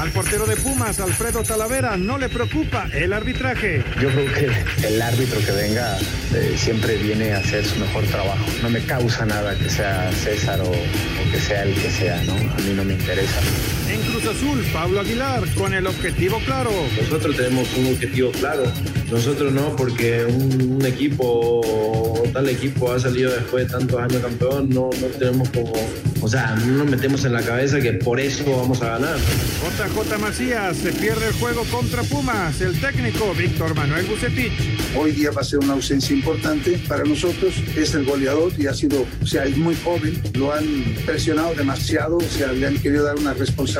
[0.00, 3.84] Al portero de Pumas, Alfredo Talavera, no le preocupa el arbitraje.
[4.00, 5.98] Yo creo que el árbitro que venga
[6.34, 8.42] eh, siempre viene a hacer su mejor trabajo.
[8.62, 12.32] No me causa nada que sea César o, o que sea el que sea, ¿no?
[12.32, 13.40] A mí no me interesa.
[13.90, 16.70] En Cruz Azul, Pablo Aguilar, con el objetivo claro.
[16.96, 18.62] Nosotros tenemos un objetivo claro.
[19.10, 24.22] Nosotros no, porque un, un equipo o tal equipo ha salido después de tantos años
[24.22, 25.72] campeón, no, no tenemos como,
[26.20, 29.16] o sea, no nos metemos en la cabeza que por eso vamos a ganar.
[29.16, 32.60] JJ Macías se pierde el juego contra Pumas.
[32.60, 34.52] El técnico Víctor Manuel Bucetich.
[34.96, 37.54] Hoy día va a ser una ausencia importante para nosotros.
[37.76, 40.22] Es el goleador y ha sido, o sea, es muy joven.
[40.34, 40.64] Lo han
[41.04, 43.79] presionado demasiado, o sea, le han querido dar una responsabilidad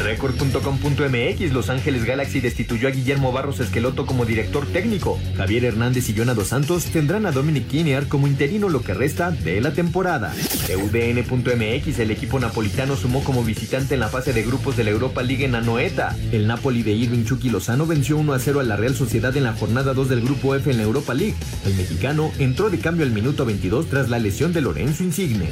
[0.00, 5.18] Record.com.mx Los Ángeles Galaxy destituyó a Guillermo Barros Esqueloto como director técnico.
[5.36, 9.30] Javier Hernández y Jonah Dos Santos tendrán a Dominic Kinnear como interino lo que resta
[9.30, 10.32] de la temporada.
[10.68, 15.22] UDN.mx El equipo napolitano sumó como visitante en la fase de grupos de la Europa
[15.22, 16.16] League en Anoeta.
[16.32, 19.44] El Napoli de Irving Chucky Lozano venció 1 a 0 a la Real Sociedad en
[19.44, 21.36] la jornada 2 del grupo F en la Europa League.
[21.66, 25.48] El mexicano entró de cambio al minuto 22 tras la lesión de Lorenzo Insigne.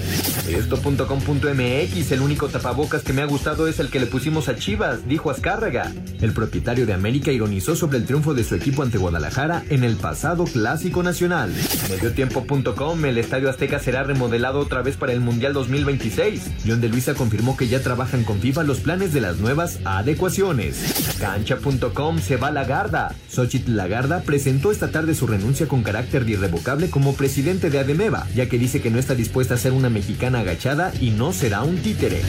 [0.48, 5.08] Esto.com.mx El único tapabocas que me ha gustado es el que le pusimos a Chivas,
[5.08, 5.92] dijo Azcárraga.
[6.20, 9.96] El propietario de América ironizó sobre el triunfo de su equipo ante Guadalajara en el
[9.96, 11.52] pasado Clásico Nacional.
[11.90, 16.42] Mediotiempo.com El Estadio Azteca será remodelado otra vez para el Mundial 2026.
[16.64, 21.16] John de Luisa confirmó que ya trabajan con FIFA los planes de las nuevas adecuaciones.
[21.18, 23.16] Cancha.com se va Lagarda.
[23.28, 28.48] Xochitl Lagarda presentó esta tarde su renuncia con carácter irrevocable como presidente de Ademeva, ya
[28.48, 31.78] que dice que no está dispuesta a ser una mexicana agachada y no será un
[31.78, 32.22] títere.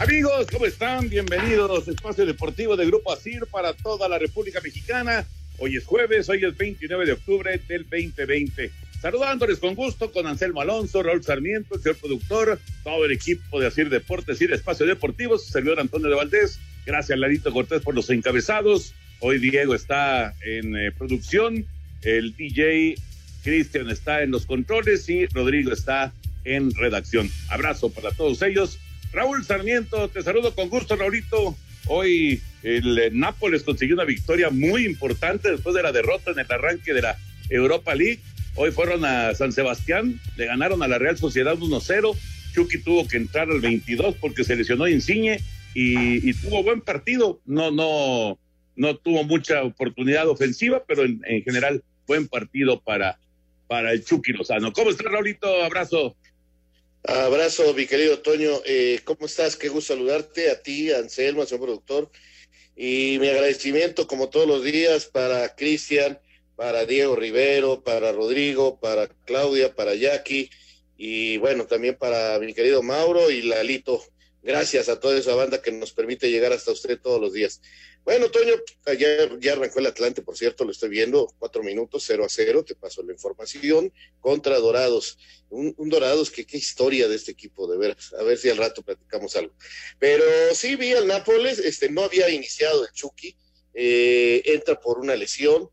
[0.00, 1.10] Amigos, ¿cómo están?
[1.10, 5.26] Bienvenidos a Espacio Deportivo de Grupo ASIR para toda la República Mexicana.
[5.58, 8.70] Hoy es jueves, hoy es 29 de octubre del 2020.
[8.98, 13.66] Saludándoles con gusto con Anselmo Alonso, Raúl Sarmiento, el señor productor, todo el equipo de
[13.66, 16.58] ASIR Deportes y de Espacio Deportivo, su servidor Antonio de Valdés.
[16.86, 18.94] Gracias, Larito Cortés, por los encabezados.
[19.18, 21.66] Hoy Diego está en eh, producción,
[22.00, 22.94] el DJ
[23.44, 27.30] Cristian está en los controles y Rodrigo está en redacción.
[27.50, 28.78] Abrazo para todos ellos.
[29.12, 31.56] Raúl Sarmiento, te saludo con gusto, Raulito.
[31.86, 36.46] Hoy el eh, Nápoles consiguió una victoria muy importante después de la derrota en el
[36.48, 38.20] arranque de la Europa League.
[38.54, 42.16] Hoy fueron a San Sebastián, le ganaron a la Real Sociedad 1-0.
[42.54, 45.40] Chucky tuvo que entrar al 22 porque se lesionó Insigne
[45.74, 47.40] y, y, tuvo buen partido.
[47.46, 48.38] No, no,
[48.76, 53.18] no tuvo mucha oportunidad ofensiva, pero en, en general buen partido para,
[53.68, 54.72] para el Chucky Lozano.
[54.72, 55.62] ¿Cómo estás, Raulito?
[55.62, 56.16] Abrazo.
[57.02, 58.60] Abrazo, mi querido Toño.
[58.66, 59.56] Eh, ¿Cómo estás?
[59.56, 62.10] Qué gusto saludarte a ti, Anselmo, a señor productor.
[62.76, 66.18] Y mi agradecimiento, como todos los días, para Cristian,
[66.56, 70.50] para Diego Rivero, para Rodrigo, para Claudia, para Jackie
[71.02, 74.02] y bueno, también para mi querido Mauro y Lalito.
[74.42, 77.62] Gracias a toda esa banda que nos permite llegar hasta usted todos los días.
[78.04, 78.54] Bueno, Toño,
[78.98, 82.64] ya, ya arrancó el Atlante, por cierto, lo estoy viendo, cuatro minutos, cero a cero,
[82.64, 85.18] te paso la información, contra Dorados.
[85.50, 88.12] Un, Dorados, que qué historia de este equipo, de veras.
[88.14, 89.52] A ver si al rato platicamos algo.
[89.98, 90.24] Pero
[90.54, 93.36] sí vi al Nápoles, este, no había iniciado el Chucky,
[93.74, 95.68] eh, entra por una lesión.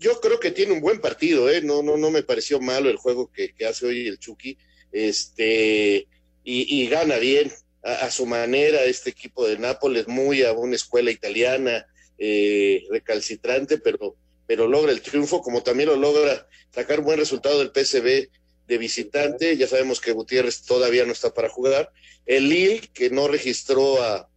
[0.00, 1.62] Yo creo que tiene un buen partido, ¿eh?
[1.62, 4.58] No, no, no me pareció malo el juego que, hace hoy el Chucky.
[4.90, 6.08] Este,
[6.44, 7.52] y gana bien,
[7.82, 11.86] a, su manera este equipo de Nápoles, muy a una escuela italiana,
[12.18, 14.16] eh, recalcitrante, pero,
[14.46, 18.28] pero logra el triunfo, como también lo logra sacar buen resultado del PSV
[18.66, 19.56] de visitante.
[19.56, 21.90] Ya sabemos que Gutiérrez todavía no está para jugar.
[22.26, 24.28] El Lille, que no registró a,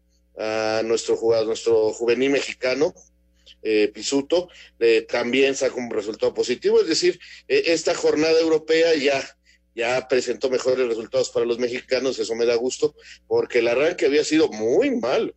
[0.84, 2.96] nuestro jugador, nuestro juvenil mexicano,
[3.62, 4.50] eh, Pisuto,
[4.80, 6.82] eh, también saca un resultado positivo.
[6.82, 9.22] Es decir, eh, esta jornada europea ya
[9.76, 12.94] ya presentó mejores resultados para los mexicanos, eso me da gusto,
[13.28, 15.34] porque el arranque había sido muy malo.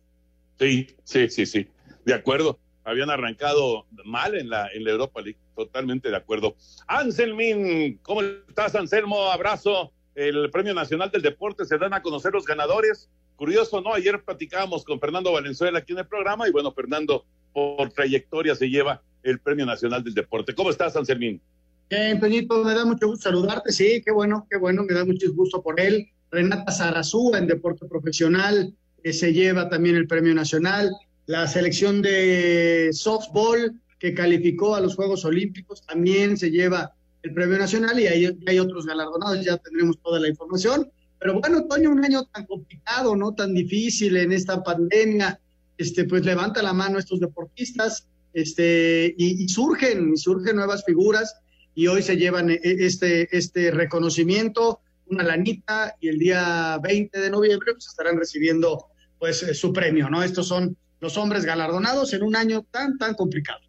[0.59, 1.67] Sí, sí, sí, sí,
[2.05, 2.59] de acuerdo.
[2.85, 5.39] habían arrancado mal en la, en la Europa League.
[5.55, 6.55] Totalmente de acuerdo.
[6.87, 9.31] Anselmin, ¿cómo estás, Anselmo?
[9.31, 9.91] Abrazo.
[10.13, 13.09] El Premio Nacional del Deporte se dan a conocer los ganadores.
[13.35, 13.93] Curioso, ¿no?
[13.93, 18.69] Ayer platicábamos con Fernando Valenzuela aquí en el programa y bueno, Fernando, por trayectoria se
[18.69, 20.53] lleva el Premio Nacional del Deporte.
[20.53, 21.41] ¿Cómo estás, Anselmín?
[21.89, 23.71] Bien, Toñito, me da mucho gusto saludarte.
[23.71, 26.07] Sí, qué bueno, qué bueno, me da mucho gusto por él.
[26.31, 28.73] Renata Sarazú en deporte profesional,
[29.03, 30.91] que se lleva también el Premio Nacional
[31.27, 36.93] la selección de softball que calificó a los Juegos Olímpicos también se lleva
[37.23, 40.91] el premio nacional y hay, hay otros galardonados, ya tendremos toda la información.
[41.19, 43.33] Pero bueno, Toño, un año tan complicado, ¿no?
[43.33, 45.39] Tan difícil en esta pandemia,
[45.77, 51.35] este, pues levanta la mano estos deportistas, este, y, surgen, surgen nuevas figuras,
[51.75, 57.29] y hoy se llevan e, este, este reconocimiento, una lanita, y el día 20 de
[57.29, 58.87] noviembre pues estarán recibiendo
[59.19, 60.23] pues su premio, ¿no?
[60.23, 63.59] Estos son los hombres galardonados en un año tan, tan complicado.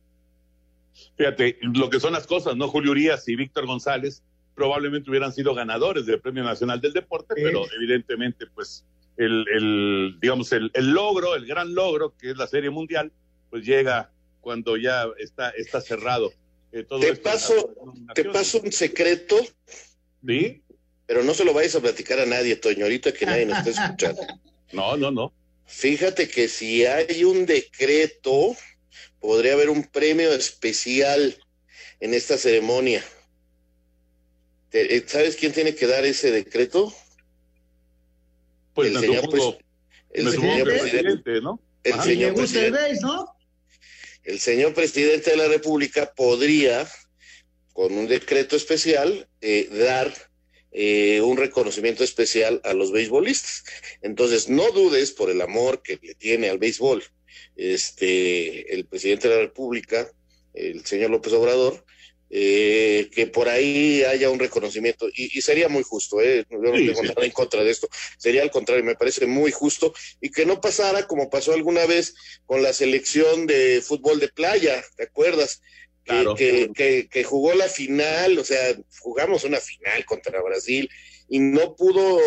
[1.17, 2.69] Fíjate, lo que son las cosas, ¿no?
[2.69, 4.23] Julio Urias y Víctor González
[4.55, 8.85] probablemente hubieran sido ganadores del Premio Nacional del Deporte, pero evidentemente, pues,
[9.19, 13.13] el, el digamos, el, el, logro, el gran logro, que es la Serie Mundial,
[13.51, 14.11] pues llega
[14.41, 16.33] cuando ya está, está cerrado.
[16.77, 17.75] Eh, todo te, paso,
[18.15, 19.39] te paso un secreto.
[20.27, 20.63] ¿Sí?
[21.07, 23.85] Pero no se lo vayas a platicar a nadie, Toño, ahorita que nadie nos está
[23.85, 24.23] escuchando.
[24.73, 25.33] No, no, no.
[25.67, 28.57] Fíjate que si hay un decreto,
[29.21, 31.37] podría haber un premio especial
[32.01, 33.01] en esta ceremonia.
[34.73, 36.93] Eh, ¿Sabes quién tiene que dar ese decreto?
[38.75, 39.29] Pues el señor,
[40.11, 41.61] el señor presidente, ¿no?
[41.85, 43.36] El señor presidente, ¿no?
[44.27, 46.91] El señor presidente de la República podría,
[47.73, 50.13] con un decreto especial, eh, dar
[50.73, 53.63] eh, un reconocimiento especial a los beisbolistas.
[54.03, 57.05] Entonces, no dudes por el amor que le tiene al béisbol
[57.55, 60.11] este, el presidente de la República,
[60.55, 61.85] el señor López Obrador,
[62.29, 66.45] eh, que por ahí haya un reconocimiento y, sería muy justo, ¿eh?
[66.51, 67.89] yo no tengo nada en contra de esto,
[68.19, 72.15] sería al contrario, me parece muy justo y que no pasara como pasó alguna vez
[72.45, 75.61] con la selección de fútbol de playa, ¿te acuerdas?
[76.37, 80.89] que, que, jugó la final, o sea, jugamos una final contra Brasil
[81.29, 82.21] y no pudo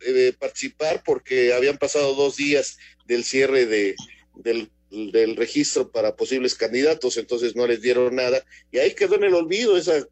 [0.00, 3.94] eh, participar porque habían pasado dos días del cierre de,
[4.34, 9.24] del, del, registro para posibles candidatos, entonces no les dieron nada y ahí quedó en
[9.24, 10.06] el olvido esa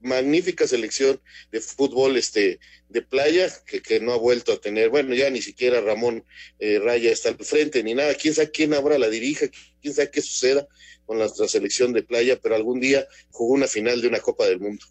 [0.00, 1.20] magnífica selección
[1.50, 2.58] de fútbol este
[2.88, 6.24] de playa que, que no ha vuelto a tener, bueno, ya ni siquiera Ramón
[6.58, 9.46] eh, Raya está al frente ni nada, quién sabe quién ahora la dirija,
[9.80, 10.66] quién sabe qué suceda,
[11.06, 14.60] con la, selección de playa, pero algún día jugó una final de una Copa del
[14.60, 14.84] Mundo.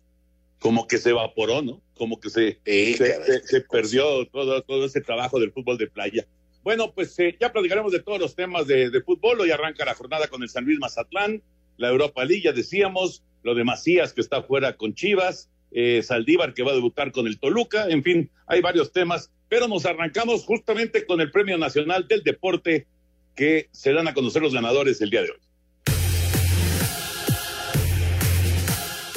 [0.60, 1.82] Como que se evaporó, ¿no?
[1.96, 6.28] Como que se, se, perdió todo, todo ese trabajo del fútbol de playa.
[6.64, 9.42] Bueno, pues eh, ya platicaremos de todos los temas de, fútbol.
[9.42, 11.42] Hoy arranca la jornada con el San Luis Mazatlán,
[11.78, 16.54] la Europa League, ya decíamos, lo de Macías que está fuera con Chivas, eh, Saldívar
[16.54, 20.44] que va a debutar con el Toluca, en fin, hay varios temas, pero nos arrancamos
[20.46, 22.86] justamente con el Premio Nacional del Deporte
[23.36, 25.40] que se dan a conocer los ganadores el día de hoy.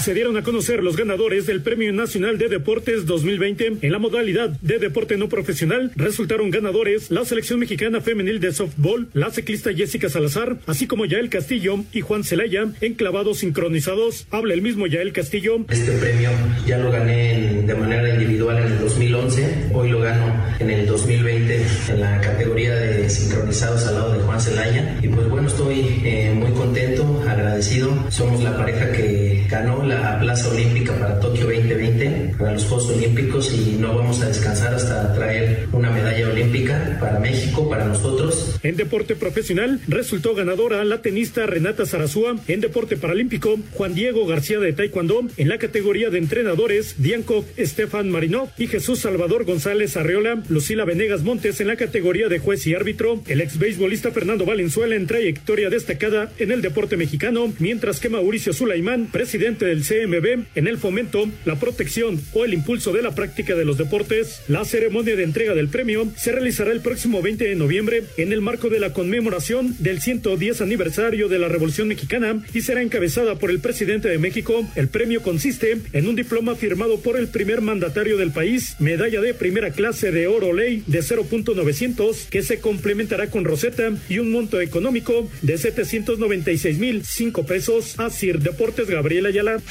[0.05, 4.51] Se dieron a conocer los ganadores del Premio Nacional de Deportes 2020 en la modalidad
[4.51, 5.93] de deporte no profesional.
[5.97, 11.31] Resultaron ganadores la selección mexicana femenil de softball, la ciclista Jessica Salazar, así como Yael
[11.31, 14.27] Castillo y Juan Celaya en clavados sincronizados.
[14.31, 15.65] Habla el mismo Yael Castillo.
[15.71, 16.29] Este premio
[16.67, 21.63] ya lo gané de manera individual en el 2011, hoy lo gano en el 2020
[21.89, 26.31] en la categoría de sincronizados al lado de Juan Celaya y pues bueno, estoy eh,
[26.35, 27.91] muy contento, agradecido.
[28.11, 33.53] Somos la pareja que ganó la Plaza Olímpica para Tokio 2020, para los Juegos Olímpicos
[33.53, 38.59] y no vamos a descansar hasta traer una medalla olímpica para México, para nosotros.
[38.63, 44.59] En deporte profesional resultó ganadora la tenista Renata Zarazúa, en deporte paralímpico Juan Diego García
[44.59, 50.43] de Taekwondo, en la categoría de entrenadores Dianco Estefan Marinov y Jesús Salvador González Arreola,
[50.49, 54.97] Lucila Venegas Montes en la categoría de juez y árbitro, el ex beisbolista Fernando Valenzuela
[54.97, 60.67] en trayectoria destacada en el deporte mexicano, mientras que Mauricio Sulaimán, presidente del CMB en
[60.67, 64.43] el fomento, la protección o el impulso de la práctica de los deportes.
[64.49, 68.41] La ceremonia de entrega del premio se realizará el próximo 20 de noviembre en el
[68.41, 73.51] marco de la conmemoración del 110 aniversario de la Revolución Mexicana y será encabezada por
[73.51, 74.69] el presidente de México.
[74.75, 79.35] El premio consiste en un diploma firmado por el primer mandatario del país, medalla de
[79.35, 84.61] primera clase de oro ley de 0.900 que se complementará con roseta y un monto
[84.61, 87.95] económico de 796 mil 5 pesos.
[87.99, 89.61] Así Deportes Gabriela Ayala.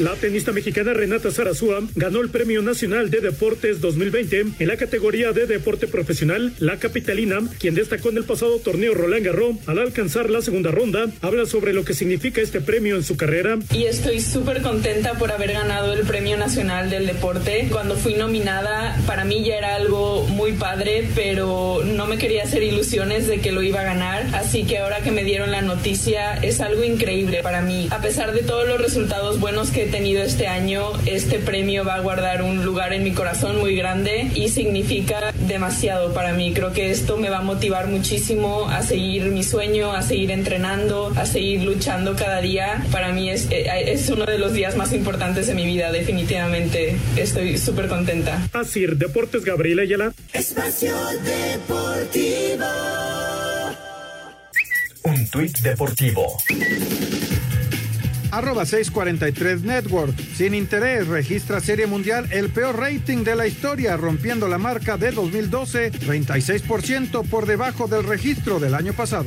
[0.00, 5.32] La tenista mexicana Renata Zarazúa ganó el Premio Nacional de Deportes 2020 en la categoría
[5.32, 6.54] de deporte profesional.
[6.58, 11.08] La capitalina, quien destacó en el pasado torneo Roland Garros al alcanzar la segunda ronda,
[11.20, 13.58] habla sobre lo que significa este premio en su carrera.
[13.74, 17.68] Y estoy súper contenta por haber ganado el Premio Nacional del Deporte.
[17.70, 22.62] Cuando fui nominada, para mí ya era algo muy padre, pero no me quería hacer
[22.62, 24.26] ilusiones de que lo iba a ganar.
[24.32, 27.88] Así que ahora que me dieron la noticia, es algo increíble para mí.
[27.90, 32.00] A pesar de todos los resultados buenos que tenido este año, este premio va a
[32.00, 36.52] guardar un lugar en mi corazón muy grande y significa demasiado para mí.
[36.54, 41.12] Creo que esto me va a motivar muchísimo a seguir mi sueño, a seguir entrenando,
[41.16, 42.84] a seguir luchando cada día.
[42.92, 46.96] Para mí es, eh, es uno de los días más importantes de mi vida, definitivamente.
[47.16, 48.48] Estoy súper contenta.
[48.52, 50.12] Así, Deportes Gabriela Ayala.
[50.32, 50.94] Espacio
[51.24, 52.64] Deportivo.
[55.02, 56.36] Un tuit deportivo.
[58.30, 60.18] Arroba 643 Network.
[60.34, 65.12] Sin interés, registra Serie Mundial el peor rating de la historia, rompiendo la marca de
[65.12, 69.26] 2012, 36% por debajo del registro del año pasado.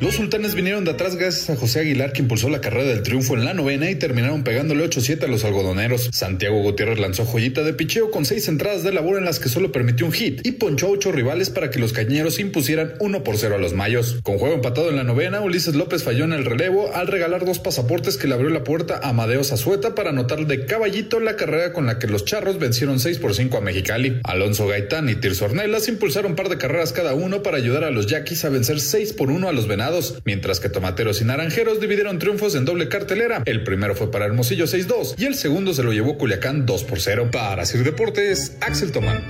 [0.00, 3.34] Los sultanes vinieron de atrás gracias a José Aguilar que impulsó la carrera del triunfo
[3.34, 6.10] en la novena y terminaron pegándole 8-7 a los algodoneros.
[6.12, 9.70] Santiago Gutiérrez lanzó joyita de picheo con seis entradas de labor en las que solo
[9.70, 13.38] permitió un hit y ponchó a ocho rivales para que los cañeros impusieran 1 por
[13.38, 14.18] 0 a los mayos.
[14.24, 17.60] Con juego empatado en la novena, Ulises López falló en el relevo al regalar dos
[17.60, 21.72] pasaportes que le abrió la puerta a Amadeo Zazueta para anotar de caballito la carrera
[21.72, 24.18] con la que los charros vencieron 6 por 5 a Mexicali.
[24.24, 27.92] Alonso Gaitán y Tirso Ornelas impulsaron un par de carreras cada uno para ayudar a
[27.92, 29.83] los yaquis a vencer 6 por 1 a los venados
[30.24, 33.42] mientras que Tomateros y Naranjeros dividieron triunfos en doble cartelera.
[33.44, 37.00] El primero fue para Hermosillo 6-2 y el segundo se lo llevó Culiacán 2 por
[37.00, 37.30] 0.
[37.32, 39.22] Para Sir Deportes, Axel Tomán.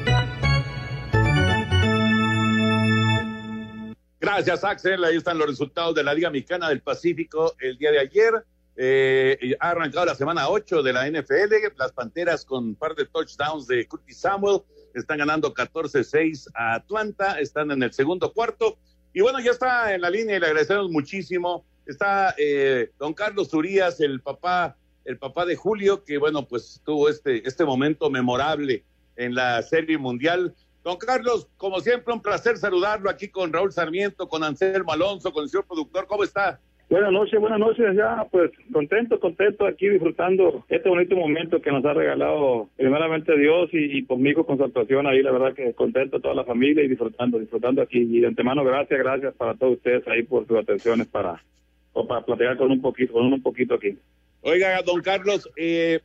[4.20, 5.04] Gracias, Axel.
[5.04, 8.32] Ahí están los resultados de la Liga Mexicana del Pacífico el día de ayer.
[8.76, 11.52] Eh, ha arrancado la semana 8 de la NFL.
[11.76, 14.62] Las Panteras con un par de touchdowns de Curtis Samuel
[14.94, 17.38] están ganando 14-6 a Atlanta.
[17.38, 18.78] Están en el segundo cuarto.
[19.14, 21.64] Y bueno, ya está en la línea y le agradecemos muchísimo.
[21.86, 27.08] Está eh, don Carlos Urias, el papá, el papá de Julio, que bueno, pues tuvo
[27.08, 30.52] este, este momento memorable en la Serie Mundial.
[30.82, 35.44] Don Carlos, como siempre, un placer saludarlo aquí con Raúl Sarmiento, con Anselmo Alonso, con
[35.44, 36.08] el señor productor.
[36.08, 36.60] ¿Cómo está?
[36.90, 37.96] Buenas noches, buenas noches.
[37.96, 43.70] Ya, pues contento, contento aquí disfrutando este bonito momento que nos ha regalado primeramente Dios
[43.72, 45.22] y, y hijo con su actuación ahí.
[45.22, 47.98] La verdad que contento toda la familia y disfrutando, disfrutando aquí.
[47.98, 51.42] Y de antemano, gracias, gracias para todos ustedes ahí por sus atenciones para,
[52.06, 53.96] para platicar con un poquito, con un poquito aquí.
[54.42, 56.00] Oiga, don Carlos, eh,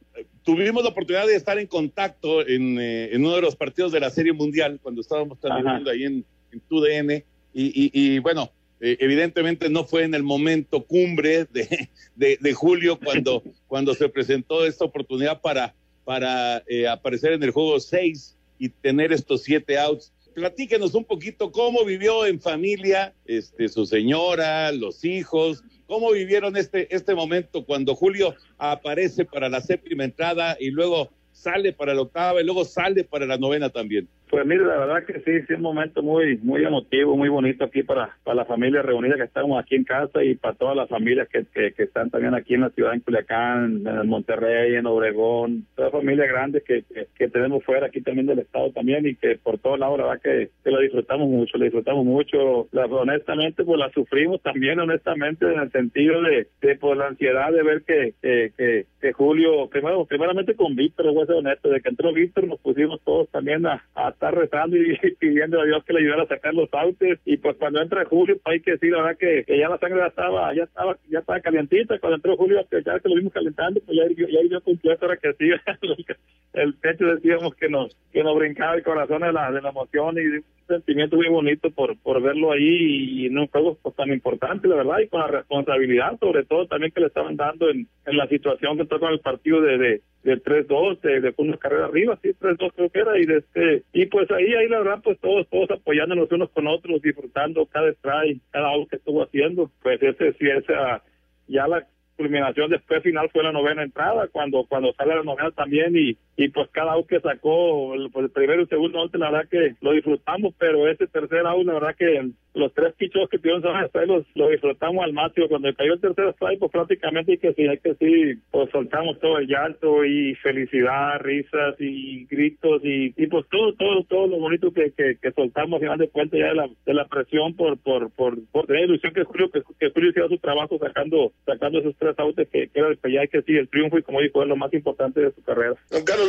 [0.45, 3.99] tuvimos la oportunidad de estar en contacto en, eh, en, uno de los partidos de
[3.99, 7.11] la Serie Mundial cuando estábamos transmitiendo ahí en, en TUDN.
[7.51, 8.49] Y, y, y bueno,
[8.81, 14.07] eh, evidentemente no fue en el momento cumbre de, de, de julio cuando, cuando se
[14.09, 19.77] presentó esta oportunidad para, para eh, aparecer en el juego 6 y tener estos siete
[19.77, 20.13] outs.
[20.33, 26.93] Platíquenos un poquito cómo vivió en familia este, su señora, los hijos, cómo vivieron este,
[26.95, 32.41] este momento cuando Julio aparece para la séptima entrada y luego sale para la octava
[32.41, 34.07] y luego sale para la novena también.
[34.29, 37.81] Pues mire, la verdad que sí, sí, un momento muy muy emotivo, muy bonito aquí
[37.81, 41.27] para, para la familia reunida que estamos aquí en casa y para todas las familias
[41.29, 45.91] que, que, están también aquí en la ciudad, en Culiacán, en Monterrey, en Obregón, todas
[45.91, 46.83] familias grandes que,
[47.17, 50.21] que, tenemos fuera aquí también del estado también y que por todos lados la verdad
[50.21, 55.59] que, que la disfrutamos mucho, la disfrutamos mucho, honestamente pues la sufrimos también honestamente en
[55.59, 60.05] el sentido de, de por la ansiedad de ver que, que, que, que Julio, primero,
[60.05, 63.65] primeramente con Víctor, voy a ser honesto, de que entró Víctor nos pusimos todos también
[63.65, 67.17] a, a estar rezando y pidiendo a Dios que le ayudara a sacar los autos.
[67.25, 69.77] Y pues cuando entra Julio pues, hay que decir la verdad que, que, ya la
[69.77, 71.97] sangre ya estaba ya estaba ya estaba calientita.
[71.99, 75.33] Cuando entró Julio ya que lo vimos calentando pues ya ya ya cumplió ahora que
[75.33, 75.49] sí
[76.53, 80.17] el pecho decíamos que nos que nos brincaba el corazón de la de la emoción
[80.17, 84.11] y un sentimiento muy bonito por por verlo ahí y en un juego pues, tan
[84.11, 87.87] importante la verdad y con la responsabilidad sobre todo también que le estaban dando en,
[88.05, 91.57] en la situación que tocó en el partido de, de del 3-2, de, de una
[91.57, 94.79] carrera arriba, sí, 3-2 creo que era, y de este, y pues ahí, ahí la
[94.79, 99.23] verdad, pues todos, todos apoyándonos unos con otros, disfrutando cada strike, cada out que estuvo
[99.23, 101.03] haciendo, pues ese sí, esa,
[101.47, 101.87] ya la
[102.17, 106.47] culminación después final fue la novena entrada, cuando, cuando sale la novena también, y, y
[106.47, 109.75] pues cada out que sacó, pues el primero y el segundo out, la verdad que
[109.81, 114.05] lo disfrutamos, pero ese tercer out, la verdad que los tres pichos que tuvieron esa
[114.05, 115.47] los lo disfrutamos al máximo.
[115.49, 119.37] Cuando cayó el tercer strike, pues prácticamente que sí, hay que sí, pues soltamos todo
[119.37, 124.71] el llanto y felicidad, risas y gritos y, y pues todo, todo, todo lo bonito
[124.71, 127.77] que, que, que soltamos al final de cuentas ya de la, de la presión por,
[127.77, 131.79] por, por, por tener ilusión que Julio, que, que Julio hiciera su trabajo sacando, sacando
[131.79, 134.47] esos tres outs que, que era el que sí, el triunfo y como dijo, es
[134.47, 135.75] lo más importante de su carrera.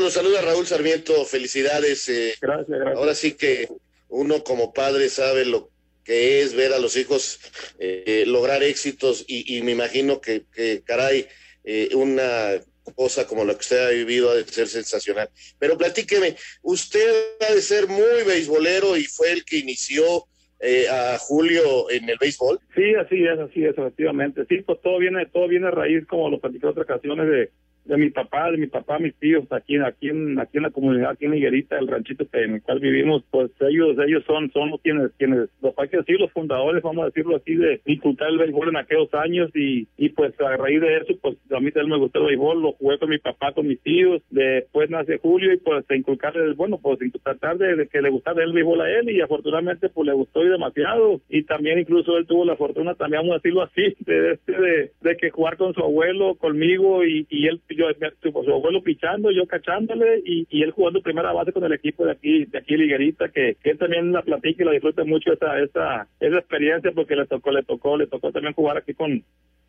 [0.00, 2.08] Nos saluda Raúl Sarmiento, felicidades.
[2.08, 2.96] Eh, gracias, gracias.
[2.96, 3.68] Ahora sí que
[4.08, 5.70] uno como padre sabe lo
[6.04, 7.40] que es ver a los hijos
[7.78, 11.26] eh, lograr éxitos y, y, me imagino que, que caray,
[11.64, 12.60] eh, una
[12.94, 15.28] cosa como la que usted ha vivido ha de ser sensacional.
[15.58, 20.24] Pero platíqueme, usted ha de ser muy beisbolero y fue el que inició
[20.58, 22.58] eh, a Julio en el béisbol.
[22.74, 24.44] Sí, así es, así es, efectivamente.
[24.48, 27.50] Sí, pues todo viene, todo viene a raíz, como lo platicé en otras ocasiones, de,
[27.84, 31.10] de mi papá, de mi papá, mis tíos, aquí, aquí, en, aquí en la comunidad,
[31.10, 34.80] aquí en Higuerita, el ranchito en el cual vivimos, pues ellos, ellos son, son los
[34.80, 38.38] quienes, quienes, los hay que decir, los fundadores, vamos a decirlo así, de inculcar el
[38.38, 41.90] béisbol en aquellos años y, y pues a raíz de eso, pues a mí también
[41.90, 45.52] me gustó el béisbol, lo jugué con mi papá, con mis tíos, después nace Julio
[45.52, 49.10] y pues inculcarle, bueno, pues tratar de, de, que le gustara el béisbol a él
[49.10, 53.22] y afortunadamente pues le gustó y demasiado y también incluso él tuvo la fortuna, también
[53.22, 57.26] vamos a decirlo así, de, de, de, de que jugar con su abuelo, conmigo y,
[57.28, 57.86] y él yo
[58.32, 62.04] pues, su abuelo pichando, yo cachándole y, y, él jugando primera base con el equipo
[62.04, 65.32] de aquí, de aquí Liguerita, que, que él también la platica y la disfruta mucho
[65.32, 69.24] esa, esa, esa experiencia porque le tocó, le tocó, le tocó también jugar aquí con,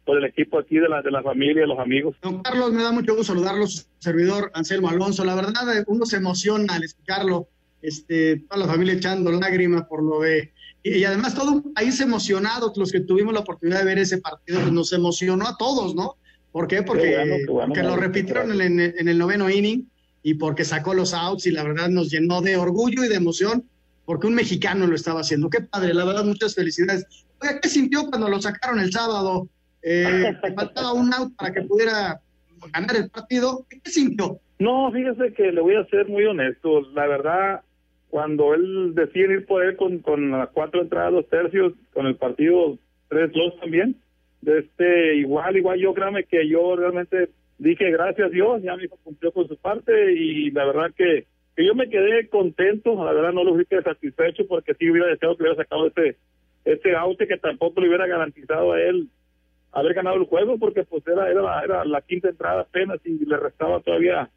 [0.05, 2.15] con el equipo aquí de la, de la familia, los amigos.
[2.21, 5.23] Don Carlos, me da mucho gusto saludarlos, servidor Anselmo Alonso.
[5.23, 5.53] La verdad,
[5.87, 7.47] uno se emociona al escucharlo,
[7.81, 10.51] este, toda la familia echando lágrimas por lo de
[10.83, 14.59] y, además todo un país emocionado, los que tuvimos la oportunidad de ver ese partido,
[14.61, 16.15] pues nos emocionó a todos, ¿no?
[16.51, 16.83] ¿Por qué?
[16.83, 19.87] Porque, qué bueno, qué bueno, porque lo repitieron en, en, el noveno inning
[20.23, 23.63] y porque sacó los outs y la verdad nos llenó de orgullo y de emoción
[24.05, 25.49] porque un mexicano lo estaba haciendo.
[25.49, 27.05] Qué padre, la verdad, muchas felicidades.
[27.41, 29.47] Oiga, ¿qué sintió cuando lo sacaron el sábado?
[29.83, 32.19] Eh, faltaba un out para que pudiera
[32.73, 33.65] ganar el partido.
[33.69, 34.39] ¿Qué sintió?
[34.59, 36.81] No, fíjese que le voy a ser muy honesto.
[36.93, 37.61] La verdad,
[38.09, 42.15] cuando él decide ir por él con, con las cuatro entradas, dos tercios, con el
[42.15, 42.77] partido
[43.09, 43.95] 3-2 también,
[44.41, 49.31] de este igual igual yo créame que yo realmente dije gracias Dios ya mi cumplió
[49.31, 53.43] con su parte y la verdad que, que yo me quedé contento la verdad no
[53.43, 56.17] lo dije satisfecho porque sí hubiera deseado que hubiera sacado este
[56.65, 59.07] este auto que tampoco le hubiera garantizado a él
[59.71, 63.25] haber ganado el juego porque pues era era la, era la quinta entrada apenas y
[63.25, 64.29] le restaba todavía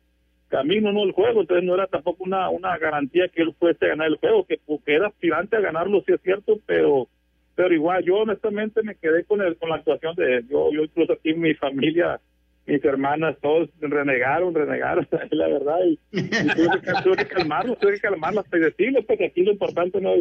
[0.49, 1.40] camino no el juego.
[1.40, 4.59] Entonces no era tampoco una una garantía que él fuese a ganar el juego que,
[4.59, 7.09] que era aspirante a ganarlo sí es cierto pero
[7.55, 11.12] pero igual yo honestamente me quedé con el con la actuación de yo yo incluso
[11.12, 12.21] aquí mi familia
[12.67, 17.95] mis hermanas todos renegaron renegaron la verdad y, y tuve, que, tuve, que, calmarlos tuve
[17.95, 20.12] que calmarlas y decirles porque aquí lo importante no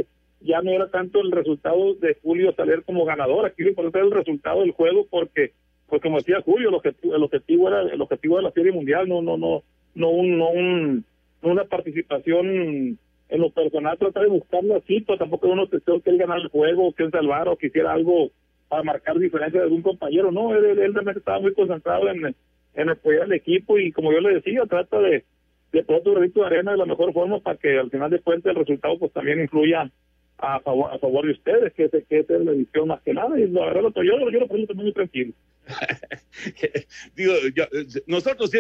[0.41, 4.08] ya no era tanto el resultado de Julio salir como ganador aquí lo importante era
[4.08, 5.54] el resultado del juego porque
[5.88, 9.08] pues como decía Julio el objetivo el objetivo era el objetivo de la serie mundial
[9.08, 9.63] no no no
[9.96, 11.06] no un no un
[11.41, 12.98] una participación
[13.29, 16.93] en lo personal tratar de buscarlo así, pero tampoco uno que él ganar el juego,
[16.93, 18.31] que él salvar o quisiera algo
[18.67, 22.36] para marcar diferencia de algún compañero, no, él, él realmente estaba muy concentrado en,
[22.73, 25.23] en apoyar al equipo y como yo le decía, trata de,
[25.71, 28.19] de poner tu granito de arena de la mejor forma para que al final de
[28.19, 29.91] cuentas el resultado pues también influya
[30.38, 33.47] a favor, a favor de ustedes, que, que es la edición más que nada, y
[33.47, 35.33] la verdad yo, yo lo pongo muy tranquilo.
[37.15, 37.65] Digo, yo,
[38.08, 38.60] nosotros sí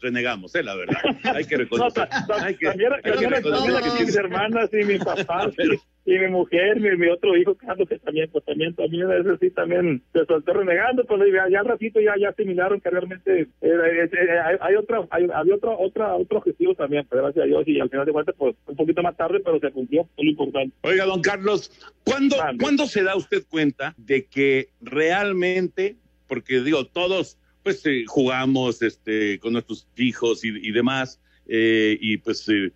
[0.00, 0.98] renegamos, eh, la verdad.
[1.34, 2.08] Hay que reconocer.
[2.28, 6.80] No, hay que, también, hay que mis hermanas y mi papá y, y mi mujer,
[6.80, 10.52] mi, mi, otro hijo, Carlos, que también, pues también, también, ese sí también se soltó
[10.52, 14.74] renegando, pues ya, ya al ratito ya, ya asimilaron que realmente eh, eh, hay, hay,
[14.76, 18.06] otra, hay, había otra, otra, otro objetivo también, pues gracias a Dios, y al final
[18.06, 20.74] de cuentas, pues un poquito más tarde, pero se cumplió, es lo importante.
[20.82, 21.70] Oiga, don Carlos,
[22.04, 25.96] ¿cuándo, ¿cuándo se da usted cuenta de que realmente
[26.30, 32.16] porque digo, todos pues eh, jugamos este, con nuestros hijos y, y demás, eh, y
[32.18, 32.72] pues eh,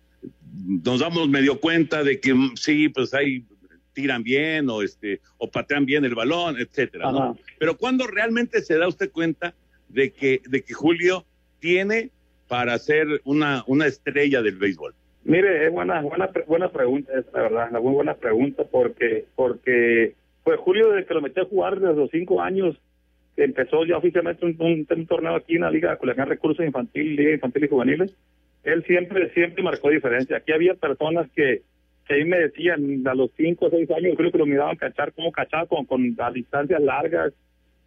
[0.83, 3.43] nos damos medio cuenta de que mm, sí, pues ahí
[3.93, 7.37] tiran bien o este o patean bien el balón, etcétera, ¿no?
[7.57, 9.55] Pero cuando realmente se da usted cuenta
[9.87, 11.25] de que de que Julio
[11.59, 12.11] tiene
[12.49, 14.93] para ser una una estrella del béisbol.
[15.23, 20.13] Mire, es buena buena buena pregunta, es la verdad, una muy buena pregunta porque porque
[20.43, 22.75] pues Julio desde que lo metí a jugar desde los cinco años
[23.37, 27.65] empezó ya oficialmente un, un, torneo aquí en la Liga de Recursos Infantil, Liga Infantil
[27.65, 28.15] y Juveniles,
[28.63, 30.37] él siempre, siempre marcó diferencia.
[30.37, 31.61] Aquí había personas que,
[32.07, 35.13] que ahí me decían, a los 5 o 6 años, creo que lo miraban cachar,
[35.13, 37.33] como cachaba con, con a distancias largas,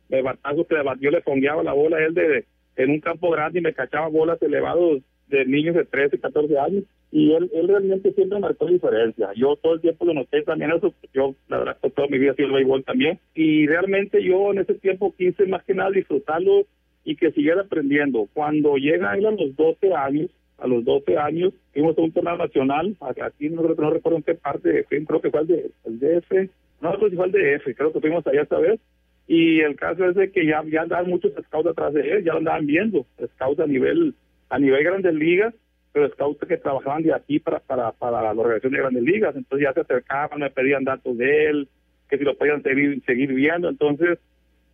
[0.08, 2.44] de batazos que yo le fongueaba la bola a él de,
[2.76, 6.84] en un campo grande y me cachaba bolas elevados de niños de 13, 14 años
[7.10, 9.30] y él, él realmente siempre marcó diferencia.
[9.34, 12.32] Yo todo el tiempo lo noté también eso, yo la verdad que toda mi vida
[12.32, 15.90] he sido el béisbol también y realmente yo en ese tiempo quise más que nada
[15.90, 16.66] disfrutarlo
[17.04, 18.28] y que siguiera aprendiendo.
[18.34, 22.36] Cuando llega él a los 12 años, a los 12 años, fuimos a un torneo
[22.36, 26.50] nacional, aquí no, no recuerdo en qué parte, creo que fue el, de, el DF,
[26.82, 28.80] no recuerdo si fue el DF, creo que fuimos allá esta vez,
[29.26, 32.32] y el caso es de que ya, ya andaban muchos scouts atrás de él, ya
[32.32, 34.14] lo andaban viendo, scouts a nivel,
[34.48, 35.54] a nivel grandes ligas,
[35.92, 39.66] pero scouts que trabajaban de aquí para, para, para la organización de grandes ligas, entonces
[39.66, 41.68] ya se acercaban, me pedían datos de él,
[42.08, 44.18] que si lo podían seguir, seguir viendo, entonces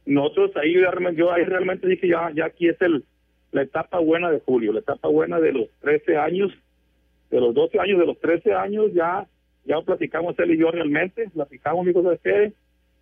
[0.07, 3.05] nosotros ahí realmente, yo ahí realmente dije ya, ya aquí es el
[3.53, 6.53] la etapa buena de Julio, la etapa buena de los 13 años,
[7.31, 9.29] de los 12 años, de los 13 años, ya
[9.65, 12.53] ya platicamos él y yo realmente, platicamos, mi de que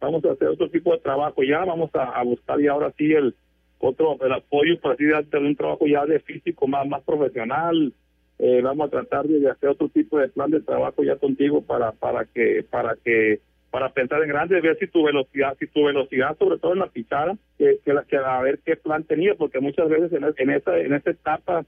[0.01, 3.35] vamos a hacer otro tipo de trabajo ya, vamos a, buscar ya ahora sí el
[3.83, 7.93] otro, el apoyo para así de un trabajo ya de físico más, más profesional,
[8.39, 11.93] eh, vamos a tratar de hacer otro tipo de plan de trabajo ya contigo para,
[11.93, 13.41] para que, para que
[13.71, 16.89] para pensar en grande, ver si tu velocidad, si tu velocidad, sobre todo en la
[16.89, 20.79] pichada, que, la, que a ver qué plan tenía, porque muchas veces en, en esa
[20.79, 21.65] en esa etapa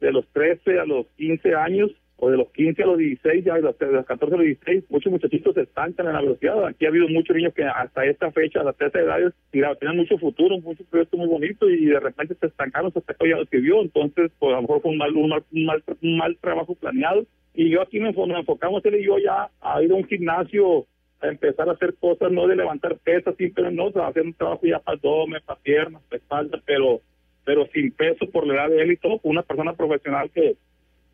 [0.00, 3.54] de los 13 a los 15 años, o de los 15 a los 16, ya
[3.54, 6.66] de los, 14 a los 16, muchos muchachitos se estancan en la velocidad.
[6.66, 10.58] Aquí ha habido muchos niños que hasta esta fecha, hasta esta edad, tenían mucho futuro,
[10.58, 13.82] mucho proyecto muy bonito y de repente se estancaron, se que ya lo que vio.
[13.82, 17.26] Entonces, pues a lo mejor fue un mal, un mal, un mal, trabajo planeado.
[17.54, 20.86] Y yo aquí nos, enfocamos él y yo ya a ir a un gimnasio
[21.20, 24.78] a empezar a hacer cosas, no de levantar pesas, simplemente no, hacer un trabajo ya
[24.78, 27.00] para abdomen, para piernas, para espalda, pero
[27.46, 30.56] pero sin peso por la edad de él y todo, una persona profesional que,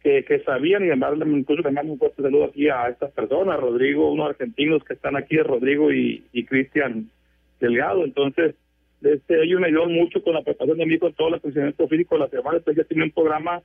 [0.02, 4.12] que, que sabían y además incluso le un fuerte saludo aquí a estas personas, Rodrigo,
[4.12, 7.10] unos argentinos que están aquí, Rodrigo y, y Cristian
[7.60, 8.54] Delgado, entonces
[9.02, 12.16] este, ellos me ayudaron mucho con la preparación de mí con todo el funcionamiento físico
[12.16, 13.62] de la semana, entonces ya tiene un programa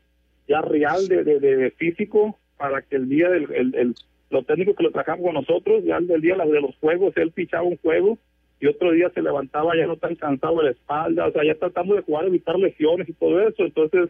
[0.48, 3.96] ya real de, de, físico para que el día del el
[4.30, 7.64] los técnicos que lo trabajamos con nosotros, ya el día de los juegos, él pichaba
[7.64, 8.18] un juego
[8.60, 11.56] y otro día se levantaba ya no tan cansado de la espalda, o sea, ya
[11.56, 13.64] tratando de jugar, evitar lesiones y todo eso.
[13.64, 14.10] Entonces,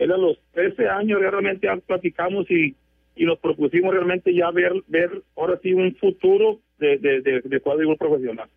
[0.00, 2.74] él a los 13 años realmente ya platicamos y,
[3.16, 7.60] y nos propusimos realmente ya ver, ver ahora sí un futuro de, de, de, de
[7.60, 8.48] profesional.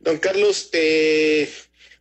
[0.00, 1.46] Don Carlos, eh,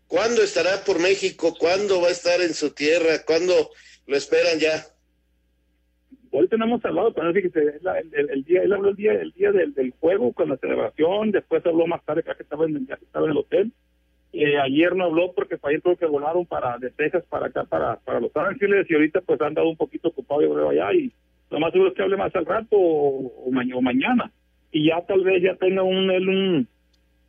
[0.08, 1.54] ¿cuándo estará por México?
[1.60, 3.26] ¿Cuándo va a estar en su tierra?
[3.26, 3.54] ¿Cuándo
[4.08, 4.86] lo esperan ya?
[6.32, 9.74] Hoy tenemos hablado, pero el, el, el, día, él habló el día, el día del,
[9.74, 13.38] del, juego con la celebración, después habló más tarde que estaba en, estaba en el
[13.38, 13.74] hotel.
[14.34, 17.98] Eh, ayer no habló porque ayer creo que volaron para de Texas para acá, para,
[17.98, 21.12] para Los Ángeles, y ahorita pues han dado un poquito ocupado, creo, allá, y
[21.50, 24.32] lo más seguro es que hable más al rato o, mañana.
[24.72, 26.68] Y ya tal vez ya tenga un, él un,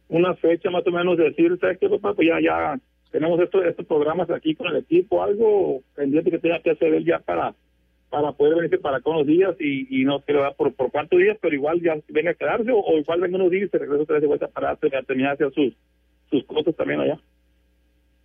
[0.08, 2.14] una fecha más o menos de decir, ¿sabes qué, papá?
[2.14, 2.78] Pues ya, ya
[3.10, 7.04] tenemos estos, estos programas aquí con el equipo, algo pendiente que tenga que hacer él
[7.04, 7.54] ya para
[8.12, 11.54] para poder venirse para acá unos días y, no sé por, por cuántos días, pero
[11.54, 14.20] igual ya venga a quedarse o, igual venga unos días y se regresa otra vez
[14.20, 15.72] de vuelta para terminar hacer sus,
[16.32, 17.20] sus cosas también allá.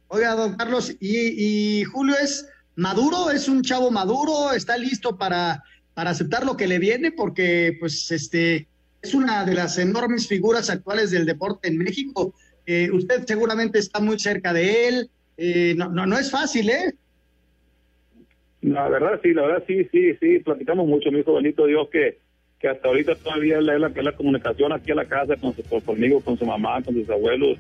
[0.08, 3.30] Oiga, don Carlos, ¿y, Julio es maduro?
[3.30, 4.54] ¿Es un chavo maduro?
[4.54, 7.12] ¿Está listo para, para aceptar lo que le viene?
[7.12, 8.68] Porque, pues, este,
[9.02, 12.34] es una de las enormes figuras actuales del deporte en México.
[12.66, 15.10] Eh, usted seguramente está muy cerca de él.
[15.36, 16.94] Eh, no, no, no es fácil, ¿eh?
[18.62, 22.18] La verdad, sí, la verdad, sí, sí, sí, platicamos mucho, mi hijo bonito Dios, que,
[22.60, 25.64] que hasta ahorita todavía es la, la, la comunicación aquí a la casa con su,
[25.84, 27.58] conmigo, con su mamá, con sus abuelos.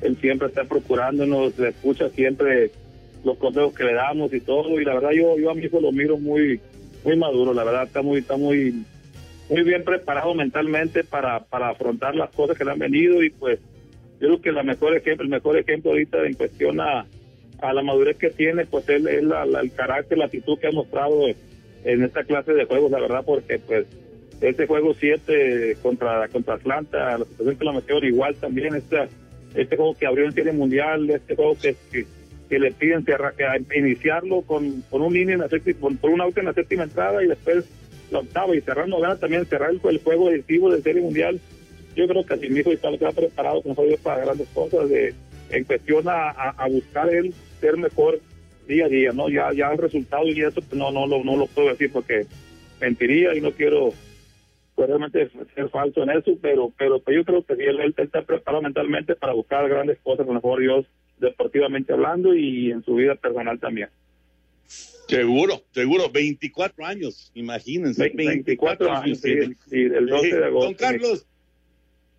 [0.00, 2.70] Él siempre está procurándonos, le escucha siempre
[3.24, 4.80] los consejos que le damos y todo.
[4.80, 6.60] Y la verdad, yo, yo a mi hijo lo miro muy,
[7.04, 8.84] muy maduro, la verdad, está muy, está muy,
[9.48, 13.22] muy bien preparado mentalmente para, para afrontar las cosas que le han venido.
[13.22, 13.58] Y pues,
[14.20, 17.06] yo creo que la mejor ejemplo, el mejor ejemplo ahorita en cuestión a
[17.72, 21.26] la madurez que tiene, pues él es el carácter, la actitud que ha mostrado
[21.84, 23.86] en esta clase de juegos, la verdad, porque pues
[24.40, 29.08] este juego 7 contra, contra Atlanta, la situación que lo metió igual también, este,
[29.56, 33.04] este juego que abrió en serie mundial, este juego que, que, le piden
[33.74, 37.22] iniciarlo con, con un línea en la séptima, por, un auto en la séptima entrada
[37.24, 37.64] y después
[38.10, 41.40] la octava y cerrando gana también cerrar el, el juego decisivo de serie mundial.
[41.96, 45.14] Yo creo que así mismo está, está preparado con para grandes cosas de
[45.50, 48.20] en cuestión a, a, buscar él ser mejor
[48.66, 49.28] día a día, ¿no?
[49.28, 52.26] Ya, ya el resultado y eso pues, no, no, no, no lo puedo decir porque
[52.80, 53.92] mentiría y no quiero
[54.76, 58.62] pues, realmente ser falso en eso, pero, pero pues, yo creo que él, está preparado
[58.62, 60.86] mentalmente para buscar grandes cosas, con mejor Dios,
[61.18, 63.88] deportivamente hablando y en su vida personal también.
[64.66, 68.12] Seguro, seguro, 24 años, imagínense.
[68.14, 69.30] 24, años, sí,
[69.70, 70.66] el 12 de agosto.
[70.66, 71.26] Don Carlos,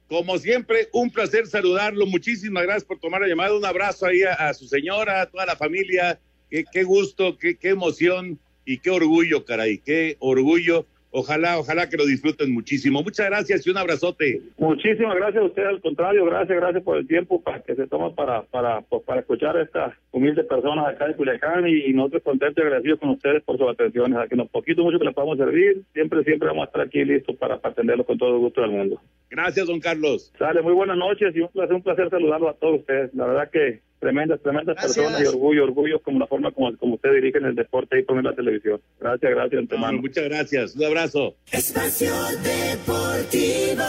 [0.07, 2.05] como siempre, un placer saludarlo.
[2.05, 3.55] Muchísimas gracias por tomar la llamada.
[3.55, 7.69] Un abrazo ahí a, su señora, a toda la familia qué, qué gusto, qué, qué
[7.69, 10.85] emoción y qué orgullo, caray, qué orgullo
[11.19, 13.01] Ojalá, ojalá que lo disfruten muchísimo.
[13.01, 14.39] Muchas gracias y un abrazote.
[14.59, 18.13] Muchísimas gracias a usted, al contrario, gracias, gracias por el tiempo para que se toma
[18.13, 22.63] para, para, pues, para escuchar a estas humildes personas acá de Culiacán y, nosotros contentos
[22.63, 25.39] y agradecidos con ustedes por sus atenciones, a que nos poquito mucho que les podamos
[25.39, 28.69] servir, siempre, siempre vamos a estar aquí listos para, atenderlos con todo el gusto del
[28.69, 29.01] mundo.
[29.31, 30.31] Gracias, don Carlos.
[30.37, 33.11] Sale, muy buenas noches y un placer, un placer saludarlos a todos ustedes.
[33.15, 37.13] La verdad que tremendas, tremendas personas y orgullo, orgullo como la forma como, como usted
[37.13, 38.81] dirige en el deporte y pone la televisión.
[38.99, 39.99] Gracias, gracias, antemano.
[39.99, 41.35] muchas gracias, un abrazo.
[41.51, 43.83] Espacio Deportivo.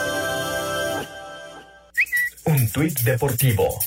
[2.45, 3.79] Un tuit deportivo.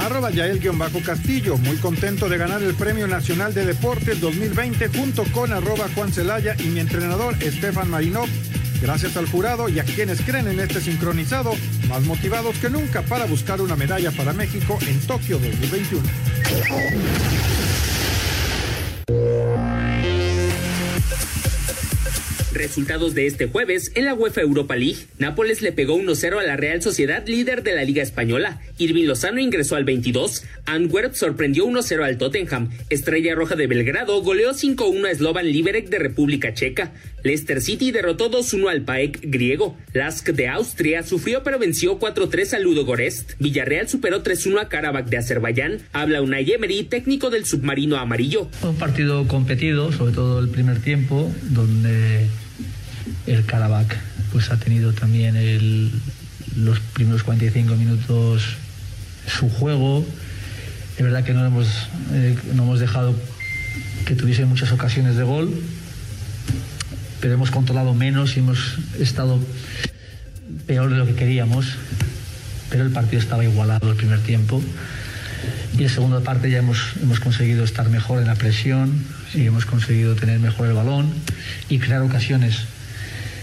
[0.00, 5.88] Arroba Yael-Castillo, muy contento de ganar el Premio Nacional de Deportes 2020 junto con arroba
[5.94, 8.28] Juan Celaya y mi entrenador Estefan Marinov
[8.80, 11.54] Gracias al jurado y a quienes creen en este sincronizado,
[11.88, 16.02] más motivados que nunca para buscar una medalla para México en Tokio 2021.
[22.56, 25.06] Resultados de este jueves en la UEFA Europa League.
[25.18, 28.60] Nápoles le pegó 1-0 a la Real Sociedad, líder de la Liga Española.
[28.78, 30.44] Irving Lozano ingresó al 22.
[30.64, 32.70] Antwerp sorprendió 1-0 al Tottenham.
[32.88, 36.92] Estrella Roja de Belgrado goleó 5-1 a Slovan Liberec de República Checa.
[37.26, 39.76] Leicester City derrotó 2-1 al PAEK griego.
[39.92, 43.32] Lask de Austria sufrió pero venció 4-3 a Ludo Gorest.
[43.40, 45.78] Villarreal superó 3-1 a Karabakh de Azerbaiyán.
[45.92, 48.48] Habla Unai Emery, técnico del submarino amarillo.
[48.62, 52.26] Un partido competido, sobre todo el primer tiempo, donde
[53.26, 53.96] el Karabakh
[54.32, 55.34] pues ha tenido también
[56.56, 58.56] los primeros 45 minutos
[59.26, 60.06] su juego.
[60.96, 61.66] Es verdad que no hemos,
[62.12, 63.14] eh, no hemos dejado
[64.06, 65.52] que tuviese muchas ocasiones de gol,
[67.20, 69.38] pero hemos controlado menos y hemos estado
[70.66, 71.66] peor de lo que queríamos.
[72.70, 74.62] Pero el partido estaba igualado el primer tiempo.
[75.78, 79.66] Y en segunda parte ya hemos, hemos conseguido estar mejor en la presión y hemos
[79.66, 81.12] conseguido tener mejor el balón
[81.68, 82.66] y crear ocasiones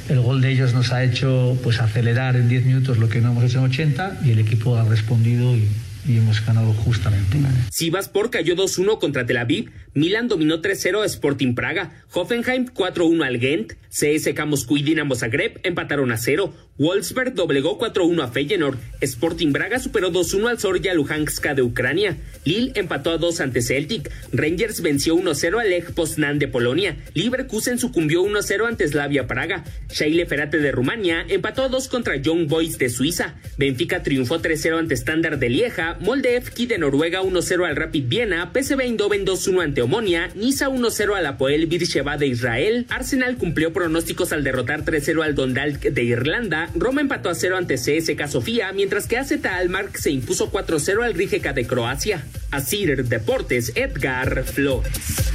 [0.09, 3.31] el gol de ellos nos ha hecho pues acelerar en 10 minutos lo que no
[3.31, 5.69] hemos hecho en 80 y el equipo ha respondido y,
[6.07, 7.37] y hemos ganado justamente.
[7.71, 13.39] Sivaspor cayó 2-1 contra Tel Aviv, Milan dominó 3-0 a Sporting Praga, Hoffenheim 4-1 al
[13.39, 19.51] Ghent, CSK Moscú y Dinamo Zagreb empataron a 0, Wolfsberg doblegó 4-1 a Feyenoord, Sporting
[19.51, 24.81] Braga superó 2-1 al Zorya Luhanska de Ucrania, Lille empató a 2 ante Celtic, Rangers
[24.81, 30.57] venció 1-0 al Lech Poznan de Polonia, Leverkusen sucumbió 1-0 ante Slavia Praga, Shaile Ferate
[30.57, 35.37] de Rumania empató a 2 contra Young Boys de Suiza, Benfica triunfó 3-0 ante Standard
[35.37, 40.31] de Lieja, Molde FK de Noruega 1-0 al Rapid Viena, PSV Eindhoven 2-1 ante Omonia,
[40.33, 45.81] Niza 1-0 al Apoel Beersheba de Israel, Arsenal cumplió pronósticos al derrotar 3-0 al Dondalk
[45.81, 50.49] de Irlanda, Roma empató a 0 ante CSK Sofía, mientras que AZ Almark se impuso
[50.53, 52.23] 4-0 al Rijeka de Croacia.
[52.49, 55.33] Asir Deportes, Edgar Flores.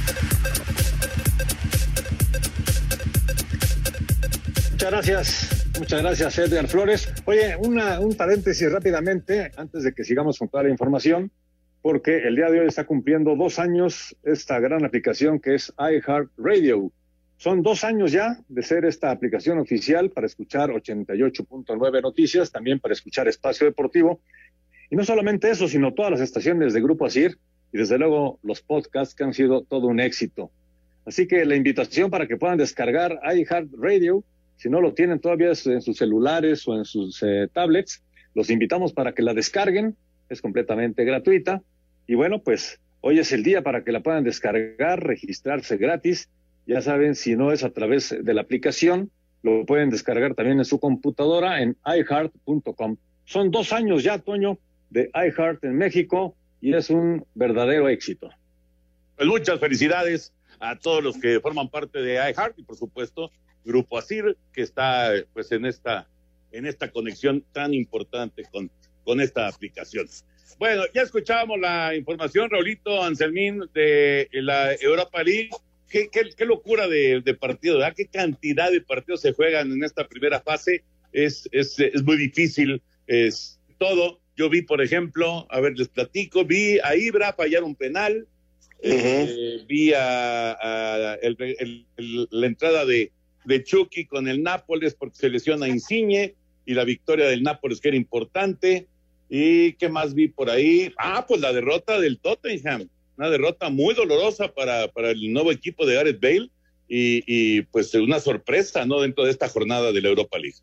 [4.71, 5.67] Muchas gracias.
[5.77, 7.13] Muchas gracias, Edgar Flores.
[7.25, 11.31] Oye, una, un paréntesis rápidamente, antes de que sigamos con toda la información,
[11.83, 16.91] porque el día de hoy está cumpliendo dos años esta gran aplicación que es iHeartRadio.
[17.39, 22.93] Son dos años ya de ser esta aplicación oficial para escuchar 88.9 noticias, también para
[22.93, 24.19] escuchar Espacio Deportivo.
[24.89, 27.37] Y no solamente eso, sino todas las estaciones de Grupo Asir
[27.71, 30.51] y desde luego los podcasts que han sido todo un éxito.
[31.05, 34.21] Así que la invitación para que puedan descargar iHeartRadio,
[34.57, 38.03] si no lo tienen todavía en sus celulares o en sus eh, tablets,
[38.35, 39.95] los invitamos para que la descarguen,
[40.27, 41.61] es completamente gratuita.
[42.05, 46.27] Y bueno, pues hoy es el día para que la puedan descargar, registrarse gratis
[46.69, 49.09] ya saben, si no es a través de la aplicación,
[49.41, 52.97] lo pueden descargar también en su computadora en iHeart.com.
[53.25, 54.59] Son dos años ya, Toño,
[54.91, 58.29] de iHeart en México y es un verdadero éxito.
[59.15, 63.31] Pues muchas felicidades a todos los que forman parte de iHeart y por supuesto
[63.65, 66.07] Grupo Asir que está pues en esta
[66.51, 68.69] en esta conexión tan importante con,
[69.03, 70.07] con esta aplicación.
[70.59, 75.49] Bueno, ya escuchábamos la información, Raulito Anselmín, de la Europa League
[75.89, 77.93] qué, qué, locura de, de partido, ¿verdad?
[77.95, 80.83] Qué cantidad de partidos se juegan en esta primera fase.
[81.11, 84.19] Es, es, es muy difícil, es todo.
[84.35, 88.27] Yo vi, por ejemplo, a ver, les platico, vi a Ibra fallar un penal,
[88.81, 91.85] eh, vi a, a el,
[92.31, 93.11] la entrada de,
[93.45, 97.89] de Chucky con el Nápoles porque se lesiona Insigne y la victoria del Nápoles que
[97.89, 98.87] era importante.
[99.29, 100.91] ¿Y qué más vi por ahí?
[100.97, 102.87] Ah, pues la derrota del Tottenham
[103.19, 106.49] una derrota muy dolorosa para, para el nuevo equipo de Gareth Bale
[106.87, 109.01] y, y, pues una sorpresa, ¿no?
[109.01, 110.57] Dentro de esta jornada de la Europa League.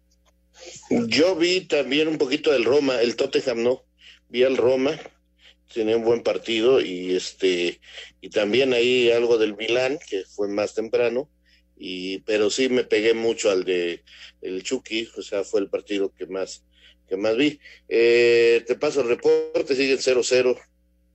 [1.08, 3.84] Yo vi también un poquito del Roma, el Tottenham no,
[4.30, 4.98] vi al Roma
[5.72, 7.80] tenía un buen partido y este
[8.20, 11.28] y también ahí algo del Milán que fue más temprano
[11.76, 14.02] y pero sí me pegué mucho al de
[14.40, 16.64] el Chucky, o sea, fue el partido que más
[17.08, 17.60] que más vi.
[17.88, 20.58] Eh, te paso el reporte, siguen 0-0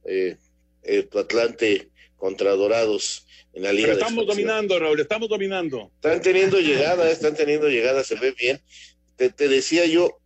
[0.05, 0.37] eh,
[0.83, 3.89] eh, tu Atlante contra Dorados en la liga.
[3.89, 5.91] Pero estamos dominando, Raúl, estamos dominando.
[5.95, 8.61] Están teniendo llegada, están teniendo llegada, se ve bien.
[9.15, 10.19] Te, te decía yo,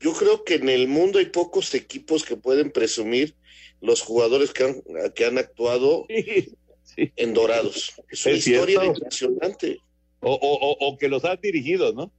[0.00, 3.34] yo creo que en el mundo hay pocos equipos que pueden presumir
[3.80, 4.82] los jugadores que han,
[5.14, 6.06] que han actuado
[6.96, 7.92] en Dorados.
[8.10, 8.98] Es una Es historia cierto.
[8.98, 9.78] impresionante.
[10.20, 10.38] O, o,
[10.70, 12.12] o, o que los has dirigido, ¿no?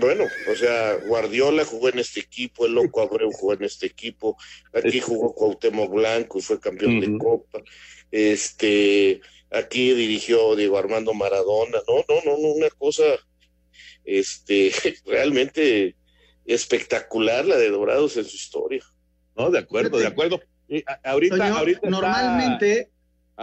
[0.00, 4.36] Bueno, o sea, Guardiola jugó en este equipo, el Loco Abreu jugó en este equipo,
[4.74, 7.62] aquí jugó Cuauhtémoc Blanco y fue campeón de Copa,
[8.10, 9.20] este,
[9.50, 13.02] aquí dirigió Diego Armando Maradona, no, no, no, no, una cosa,
[14.04, 14.72] este,
[15.06, 15.96] realmente
[16.44, 18.82] espectacular la de Dorados en su historia.
[19.36, 20.40] No, de acuerdo, de acuerdo.
[20.68, 22.90] Y a- ahorita, ahorita está- normalmente-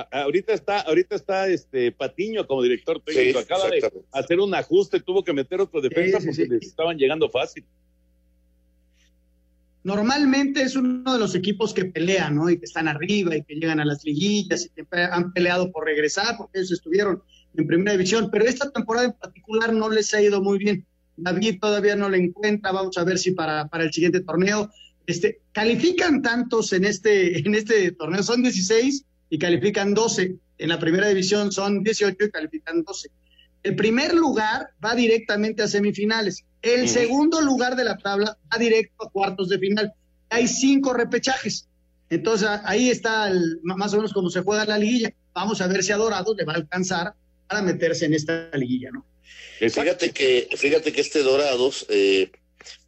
[0.02, 3.40] a- ahorita está, ahorita está este Patiño como director técnico.
[3.40, 6.50] Sí, Acaba de hacer un ajuste, tuvo que meter otro defensa Sí, sí, porque sí.
[6.50, 7.64] les estaban llegando fácil.
[9.84, 12.50] Normalmente es uno de los equipos que pelean, ¿no?
[12.50, 15.86] Y que están arriba y que llegan a las liguillas y que han peleado por
[15.86, 17.22] regresar porque ellos estuvieron
[17.56, 20.86] en primera división, pero esta temporada en particular no les ha ido muy bien.
[21.18, 24.70] David todavía no le encuentra, vamos a ver si para, para el siguiente torneo.
[25.06, 29.06] Este, califican tantos en este, en este torneo, son 16
[29.36, 30.36] y califican 12.
[30.58, 33.10] En la primera división son 18 y califican 12.
[33.64, 36.46] El primer lugar va directamente a semifinales.
[36.62, 39.92] El segundo lugar de la tabla va directo a cuartos de final.
[40.30, 41.68] Hay cinco repechajes.
[42.10, 45.12] Entonces ahí está el- más o menos como se juega la liguilla.
[45.34, 47.14] Vamos a ver si a Dorados le va a alcanzar
[47.50, 49.06] para meterse en esta liguilla, ¿no?
[49.60, 52.32] Fíjate que, fíjate que este Dorados, eh,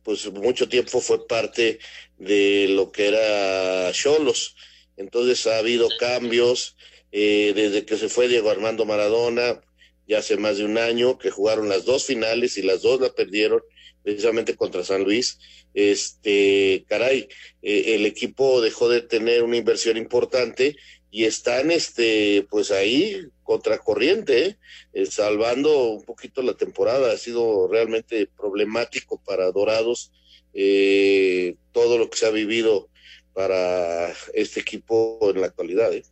[0.04, 1.80] pues mucho tiempo fue parte
[2.18, 4.56] de lo que era Cholos.
[4.98, 6.76] Entonces ha habido cambios
[7.12, 9.62] eh, desde que se fue Diego Armando Maradona,
[10.08, 13.14] ya hace más de un año, que jugaron las dos finales y las dos la
[13.14, 13.62] perdieron
[14.04, 15.40] precisamente contra San Luis.
[15.74, 17.28] Este, caray,
[17.62, 20.76] eh, el equipo dejó de tener una inversión importante
[21.12, 24.58] y están, este, pues ahí contracorriente, ¿eh?
[24.94, 27.12] Eh, salvando un poquito la temporada.
[27.12, 30.12] Ha sido realmente problemático para Dorados
[30.54, 32.90] eh, todo lo que se ha vivido
[33.38, 35.93] para este equipo en la actualidad.
[35.93, 36.04] ¿eh?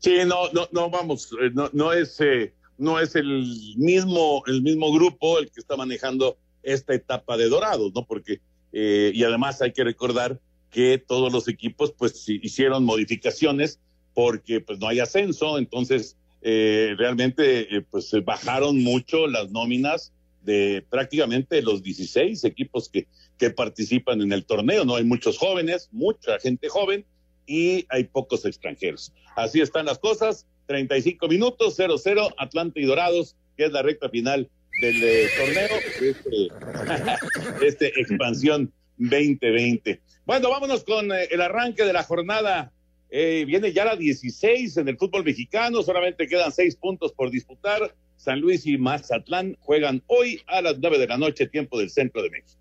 [0.00, 4.60] Sí, no, no, no, vamos, eh, no, no es, eh, no es el mismo, el
[4.60, 8.04] mismo grupo el que está manejando esta etapa de Dorados, ¿no?
[8.04, 8.40] Porque,
[8.72, 10.40] eh, y además hay que recordar
[10.72, 13.78] que todos los equipos, pues, hicieron modificaciones
[14.12, 21.62] porque, pues, no hay ascenso, entonces, eh, realmente, pues, bajaron mucho las nóminas de prácticamente
[21.62, 23.06] los 16 equipos que,
[23.38, 24.96] que participan en el torneo, ¿no?
[24.96, 27.04] Hay muchos jóvenes, mucha gente joven,
[27.50, 29.12] y hay pocos extranjeros.
[29.34, 30.46] Así están las cosas.
[30.66, 34.48] 35 minutos, 0-0, Atlante y Dorados, que es la recta final
[34.80, 35.68] del eh, torneo,
[36.00, 40.00] este, este expansión 2020.
[40.24, 42.72] Bueno, vámonos con eh, el arranque de la jornada.
[43.10, 47.92] Eh, viene ya la 16 en el fútbol mexicano, solamente quedan seis puntos por disputar.
[48.20, 52.22] San Luis y Mazatlán juegan hoy a las 9 de la noche, tiempo del centro
[52.22, 52.60] de México.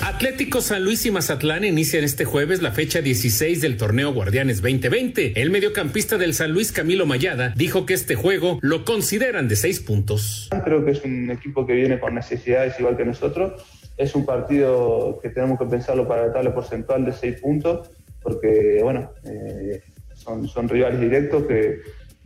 [0.00, 5.40] Atlético San Luis y Mazatlán inician este jueves la fecha 16 del torneo Guardianes 2020.
[5.40, 9.78] El mediocampista del San Luis, Camilo Mayada, dijo que este juego lo consideran de seis
[9.78, 10.50] puntos.
[10.64, 13.62] Creo que es un equipo que viene con necesidades igual que nosotros.
[13.96, 17.90] Es un partido que tenemos que pensarlo para la tabla porcentual de seis puntos,
[18.22, 19.82] porque bueno, eh,
[20.14, 21.80] son, son rivales directos que,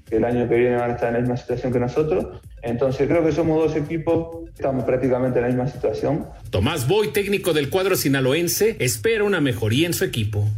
[0.04, 2.40] que el año que viene van a estar en la misma situación que nosotros.
[2.62, 6.26] Entonces creo que somos dos equipos, estamos prácticamente en la misma situación.
[6.50, 10.48] Tomás Boy, técnico del cuadro sinaloense, espera una mejoría en su equipo.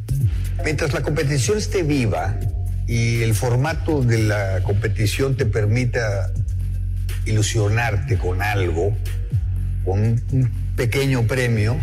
[0.65, 2.39] Mientras la competición esté viva
[2.87, 6.31] y el formato de la competición te permita
[7.27, 8.97] ilusionarte con algo,
[9.85, 11.77] con un pequeño premio,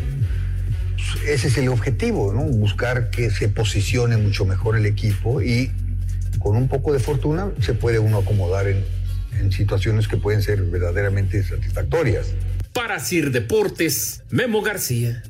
[1.28, 2.44] ese es el objetivo, ¿no?
[2.44, 5.72] Buscar que se posicione mucho mejor el equipo y
[6.40, 8.84] con un poco de fortuna se puede uno acomodar en,
[9.40, 12.28] en situaciones que pueden ser verdaderamente satisfactorias.
[12.74, 15.22] Para Sir Deportes, Memo García.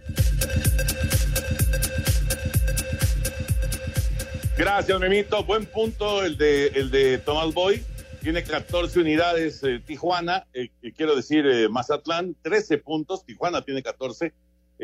[4.58, 5.44] Gracias, Memito.
[5.44, 7.84] Buen punto el de, el de Tomás Boy.
[8.22, 13.26] Tiene 14 unidades eh, Tijuana, eh, eh, quiero decir eh, Mazatlán, 13 puntos.
[13.26, 14.32] Tijuana tiene 14,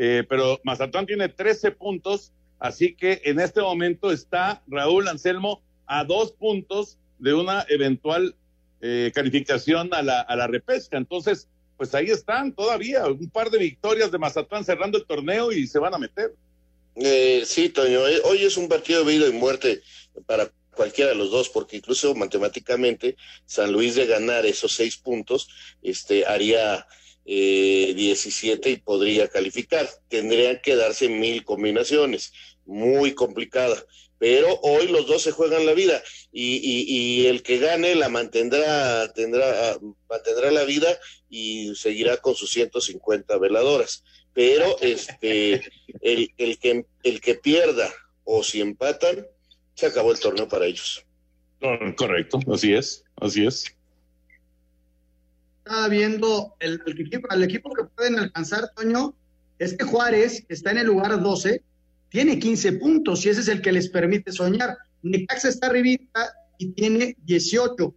[0.02, 2.32] eh, pero Mazatlán tiene 13 puntos.
[2.58, 8.34] Así que en este momento está Raúl Anselmo a dos puntos de una eventual
[8.80, 10.96] eh, calificación a la, a la repesca.
[10.96, 15.66] Entonces, pues ahí están todavía, un par de victorias de Mazatlán cerrando el torneo y
[15.66, 16.34] se van a meter.
[16.96, 19.82] Eh, sí, Toño, eh, hoy es un partido de vida y muerte
[20.24, 25.48] para cualquiera de los dos, porque incluso matemáticamente San Luis de ganar esos seis puntos,
[25.82, 26.86] este, haría
[27.24, 29.88] eh, 17 y podría calificar.
[30.08, 32.32] Tendrían que darse mil combinaciones,
[32.64, 33.84] muy complicada
[34.20, 39.78] pero hoy los dos se juegan la vida y, el que gane la mantendrá, tendrá,
[40.10, 41.00] mantendrá la vida
[41.30, 44.04] y seguirá con sus 150 veladoras.
[44.34, 45.62] Pero este,
[46.02, 47.90] el, que, el que pierda
[48.24, 49.26] o si empatan,
[49.72, 51.02] se acabó el torneo para ellos.
[51.96, 53.74] Correcto, así es, así es.
[55.88, 59.14] Viendo el, equipo, el equipo que pueden alcanzar, Toño,
[59.58, 61.62] este Juárez está en el lugar 12
[62.10, 64.76] tiene 15 puntos y ese es el que les permite soñar.
[65.02, 67.94] Necaxa está arribita y tiene 18.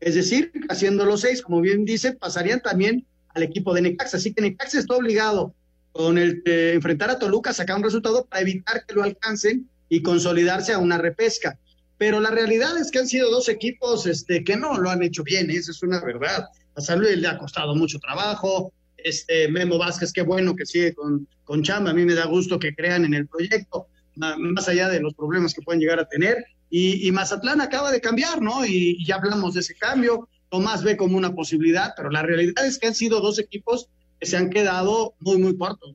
[0.00, 4.16] Es decir, haciendo los seis, como bien dice, pasarían también al equipo de Necaxa.
[4.16, 5.54] Así que Necaxa está obligado
[5.92, 10.02] con el de enfrentar a Toluca sacar un resultado para evitar que lo alcancen y
[10.02, 11.56] consolidarse a una repesca.
[11.98, 15.22] Pero la realidad es que han sido dos equipos este, que no lo han hecho
[15.22, 16.48] bien, esa es una verdad.
[16.74, 18.72] A San Luis le ha costado mucho trabajo,
[19.04, 22.58] este Memo Vázquez, qué bueno que sigue con, con Chamba, a mí me da gusto
[22.58, 26.44] que crean en el proyecto, más allá de los problemas que pueden llegar a tener.
[26.70, 28.64] Y, y Mazatlán acaba de cambiar, ¿no?
[28.64, 30.28] Y, y, ya hablamos de ese cambio.
[30.48, 34.26] Tomás ve como una posibilidad, pero la realidad es que han sido dos equipos que
[34.26, 35.94] se han quedado muy, muy cortos.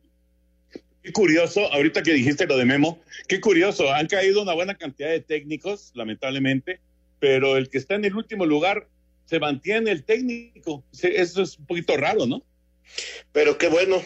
[1.01, 5.09] Qué curioso, ahorita que dijiste lo de Memo, qué curioso, han caído una buena cantidad
[5.09, 6.81] de técnicos, lamentablemente,
[7.19, 8.87] pero el que está en el último lugar
[9.27, 10.83] se mantiene el técnico.
[10.99, 12.43] Eso es un poquito raro, ¿no?
[13.33, 14.01] Pero qué bueno,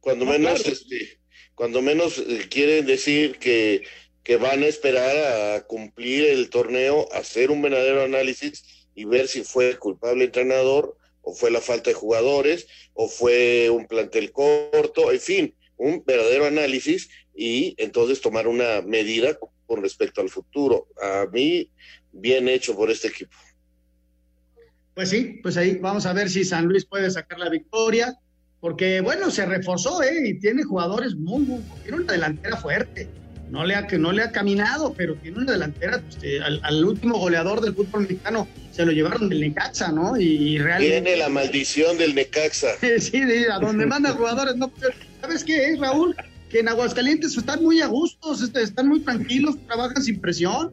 [0.00, 0.76] cuando no, menos, claro.
[0.76, 1.18] este,
[1.54, 3.84] cuando menos eh, quieren decir que,
[4.24, 5.16] que van a esperar
[5.56, 10.96] a cumplir el torneo, hacer un verdadero análisis y ver si fue culpable el entrenador
[11.22, 16.46] o fue la falta de jugadores o fue un plantel corto, en fin, un verdadero
[16.46, 20.88] análisis y entonces tomar una medida con respecto al futuro.
[21.00, 21.70] A mí,
[22.12, 23.36] bien hecho por este equipo.
[24.94, 28.18] Pues sí, pues ahí vamos a ver si San Luis puede sacar la victoria
[28.64, 30.26] porque bueno, se reforzó, ¿eh?
[30.26, 33.10] Y tiene jugadores muy, muy, tiene una delantera fuerte.
[33.50, 36.82] No le ha, que no le ha caminado, pero tiene una delantera, pues, al, al,
[36.82, 40.16] último goleador del fútbol mexicano se lo llevaron del Necaxa, ¿no?
[40.18, 41.02] Y, realmente...
[41.02, 42.68] Tiene la maldición del Necaxa.
[43.00, 43.22] sí,
[43.52, 44.72] a donde manda jugadores, no.
[45.20, 46.16] ¿Sabes qué es, Raúl?
[46.48, 50.72] Que en Aguascalientes están muy a gustos, están muy tranquilos, trabajan sin presión.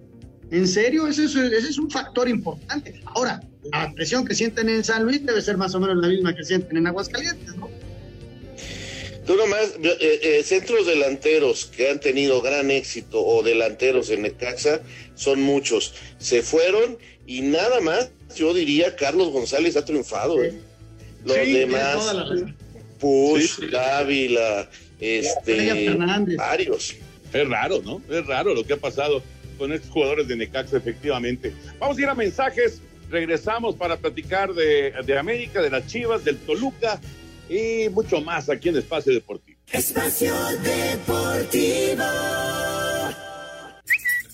[0.49, 3.01] En serio, ese es, ese es un factor importante.
[3.07, 6.35] Ahora, la presión que sienten en San Luis debe ser más o menos la misma
[6.35, 7.69] que sienten en Aguascalientes, ¿no?
[9.25, 14.81] Tú nomás, eh, eh, centros delanteros que han tenido gran éxito o delanteros en Necaxa
[15.13, 15.93] son muchos.
[16.17, 16.97] Se fueron
[17.27, 20.43] y nada más, yo diría, Carlos González ha triunfado.
[20.43, 20.53] ¿eh?
[21.23, 22.13] Los sí, demás,
[22.99, 23.67] Push, sí, sí.
[23.67, 25.95] Dávila, este,
[26.35, 26.95] varios.
[27.31, 28.01] Es raro, ¿no?
[28.09, 29.23] Es raro lo que ha pasado
[29.57, 31.53] con estos jugadores de Necaxa, efectivamente.
[31.79, 32.81] Vamos a ir a mensajes.
[33.11, 36.99] Regresamos para platicar de, de América, de las Chivas, del Toluca
[37.49, 39.59] y mucho más aquí en Espacio Deportivo.
[39.69, 40.33] Espacio
[40.63, 42.03] Deportivo.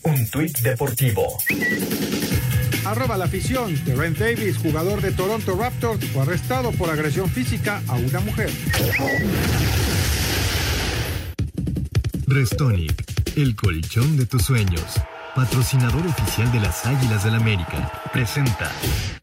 [0.03, 1.37] Un tuit deportivo.
[2.85, 3.75] Arroba la afición.
[3.83, 8.51] Terrence Davis, jugador de Toronto Raptors, fue arrestado por agresión física a una mujer.
[12.27, 13.03] Restonic,
[13.35, 15.01] el colchón de tus sueños
[15.37, 18.71] patrocinador oficial de las Águilas del América, presenta.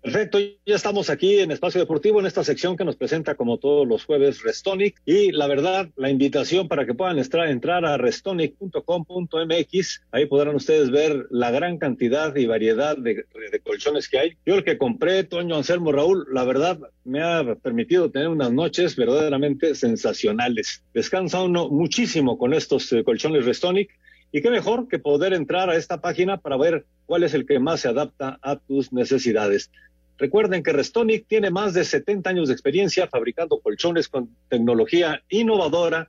[0.00, 3.84] Perfecto, ya estamos aquí en Espacio Deportivo, en esta sección que nos presenta como todos
[3.84, 5.02] los jueves Restonic.
[5.04, 10.92] Y la verdad, la invitación para que puedan entrar, entrar a restonic.com.mx, ahí podrán ustedes
[10.92, 14.36] ver la gran cantidad y variedad de, de, colchones que hay.
[14.46, 18.94] Yo el que compré, Toño Anselmo Raúl, la verdad me ha permitido tener unas noches
[18.94, 20.84] verdaderamente sensacionales.
[20.94, 23.90] Descansa uno muchísimo con estos eh, colchones Restonic
[24.32, 27.58] y qué mejor que poder entrar a esta página para ver cuál es el que
[27.58, 29.70] más se adapta a tus necesidades.
[30.18, 36.08] Recuerden que Restonic tiene más de 70 años de experiencia fabricando colchones con tecnología innovadora,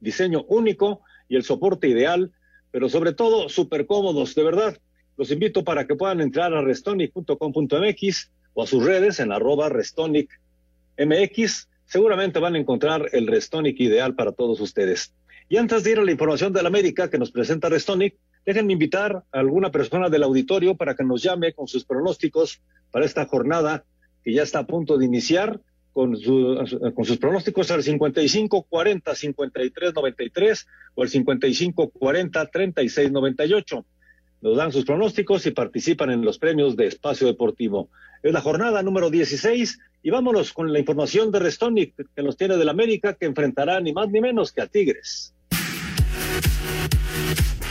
[0.00, 2.32] diseño único y el soporte ideal,
[2.70, 4.78] pero sobre todo súper cómodos, de verdad.
[5.16, 11.68] Los invito para que puedan entrar a restonic.com.mx o a sus redes en arroba restonicmx.
[11.86, 15.12] Seguramente van a encontrar el Restonic ideal para todos ustedes.
[15.52, 18.72] Y antes de ir a la información de la América que nos presenta Restonic, déjenme
[18.72, 23.26] invitar a alguna persona del auditorio para que nos llame con sus pronósticos para esta
[23.26, 23.84] jornada
[24.24, 25.60] que ya está a punto de iniciar
[25.92, 26.58] con, su,
[26.94, 33.84] con sus pronósticos al 55 40 53 93 o al 55 40 36 98.
[34.40, 37.90] Nos dan sus pronósticos y participan en los premios de Espacio Deportivo.
[38.22, 42.56] Es la jornada número 16 Y vámonos con la información de Restonic, que nos tiene
[42.56, 45.34] del América, que enfrentará ni más ni menos que a Tigres.
[46.32, 47.61] あっ!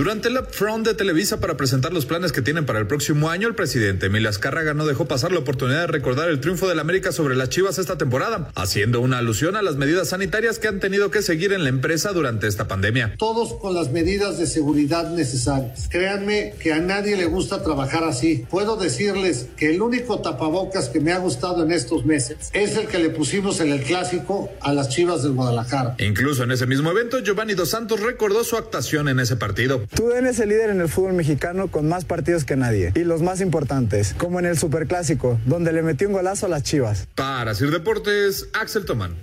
[0.00, 3.46] Durante el upfront de Televisa para presentar los planes que tienen para el próximo año,
[3.46, 7.12] el presidente Emilio Azcárraga no dejó pasar la oportunidad de recordar el triunfo del América
[7.12, 11.10] sobre las Chivas esta temporada, haciendo una alusión a las medidas sanitarias que han tenido
[11.10, 13.14] que seguir en la empresa durante esta pandemia.
[13.18, 15.86] Todos con las medidas de seguridad necesarias.
[15.90, 18.46] Créanme que a nadie le gusta trabajar así.
[18.48, 22.86] Puedo decirles que el único tapabocas que me ha gustado en estos meses es el
[22.86, 25.96] que le pusimos en el clásico a las Chivas del Guadalajara.
[25.98, 29.82] Incluso en ese mismo evento, Giovanni Dos Santos recordó su actuación en ese partido.
[29.94, 32.92] Tú eres el líder en el fútbol mexicano con más partidos que nadie.
[32.94, 36.62] Y los más importantes, como en el Superclásico, donde le metió un golazo a las
[36.62, 37.08] Chivas.
[37.16, 39.16] Para Sir Deportes, Axel Tomán.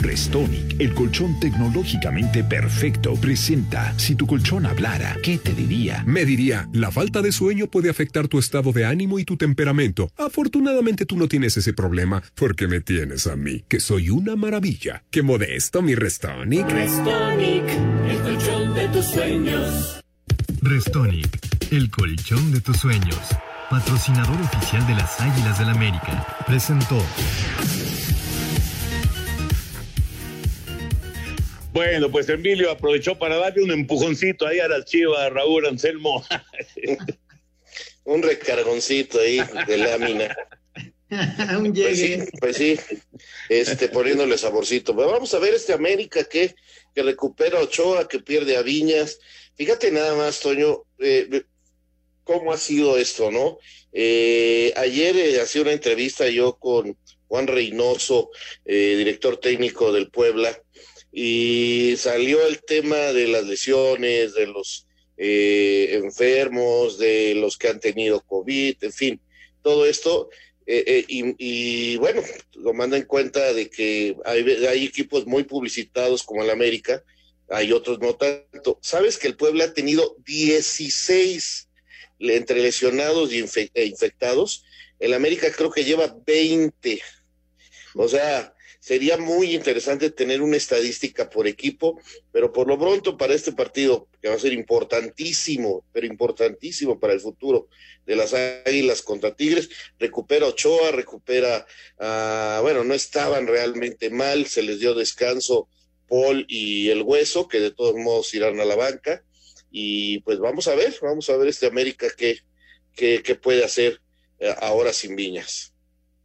[0.00, 6.02] Restonic, el colchón tecnológicamente perfecto, presenta Si tu colchón hablara, ¿qué te diría?
[6.06, 10.10] Me diría, la falta de sueño puede afectar tu estado de ánimo y tu temperamento.
[10.16, 15.04] Afortunadamente tú no tienes ese problema, porque me tienes a mí, que soy una maravilla.
[15.10, 16.68] Qué modesto mi Restonic.
[16.70, 17.64] Restonic,
[18.08, 20.00] el colchón de tus sueños.
[20.62, 23.18] Restonic, el colchón de tus sueños.
[23.68, 26.26] Patrocinador oficial de las Águilas del América.
[26.46, 27.00] Presentó.
[31.72, 36.24] Bueno, pues Emilio aprovechó para darle un empujoncito ahí a las chivas, Raúl Anselmo.
[38.04, 40.36] un recargoncito ahí de lámina.
[41.58, 42.78] un Pues sí, pues sí,
[43.48, 44.96] este, poniéndole saborcito.
[44.96, 46.54] Pero vamos a ver este América que,
[46.94, 49.20] que recupera a Ochoa, que pierde a Viñas.
[49.54, 51.44] Fíjate nada más, Toño, eh,
[52.24, 53.58] cómo ha sido esto, ¿no?
[53.92, 56.96] Eh, ayer eh, hacía una entrevista yo con
[57.26, 58.30] Juan Reynoso,
[58.64, 60.56] eh, director técnico del Puebla,
[61.12, 64.86] y salió el tema de las lesiones, de los
[65.16, 69.20] eh, enfermos, de los que han tenido COVID, en fin,
[69.62, 70.30] todo esto.
[70.66, 72.22] Eh, eh, y, y, bueno,
[72.54, 77.02] lo manda en cuenta de que hay, equipos muy publicitados como el América,
[77.48, 78.78] hay otros no tanto.
[78.80, 81.68] ¿Sabes que el Puebla ha tenido 16
[82.20, 84.64] entre lesionados e infectados?
[85.00, 87.02] El América creo que lleva 20.
[87.94, 92.00] O sea, sería muy interesante tener una estadística por equipo,
[92.32, 97.12] pero por lo pronto para este partido, que va a ser importantísimo, pero importantísimo para
[97.12, 97.68] el futuro
[98.06, 99.68] de las Águilas contra Tigres,
[99.98, 101.66] recupera Ochoa, recupera,
[101.98, 105.68] uh, bueno, no estaban realmente mal, se les dio descanso
[106.08, 109.22] Paul y el Hueso, que de todos modos irán a la banca,
[109.70, 112.38] y pues vamos a ver, vamos a ver este América qué,
[112.96, 114.00] qué, qué puede hacer
[114.40, 115.69] eh, ahora sin Viñas.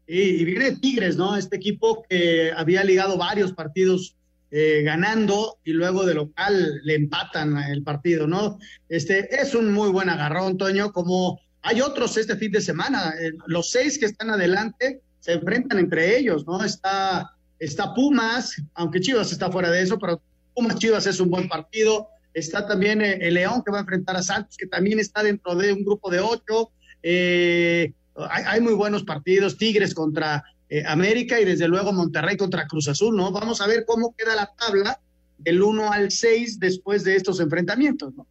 [0.07, 1.35] Y, y, viene Tigres, ¿no?
[1.35, 4.15] Este equipo que había ligado varios partidos
[4.51, 8.59] eh, ganando y luego de local le empatan el partido, ¿no?
[8.87, 13.15] Este es un muy buen agarrón, Toño, como hay otros este fin de semana.
[13.19, 16.63] Eh, los seis que están adelante se enfrentan entre ellos, ¿no?
[16.63, 20.21] Está, está Pumas, aunque Chivas está fuera de eso, pero
[20.53, 22.07] Pumas Chivas es un buen partido.
[22.33, 25.55] Está también eh, el León que va a enfrentar a Santos, que también está dentro
[25.55, 26.71] de un grupo de ocho.
[27.01, 32.67] Eh, hay, hay, muy buenos partidos, Tigres contra eh, América y desde luego Monterrey contra
[32.67, 33.31] Cruz Azul, ¿no?
[33.31, 34.99] Vamos a ver cómo queda la tabla
[35.37, 38.25] del 1 al 6 después de estos enfrentamientos, ¿no?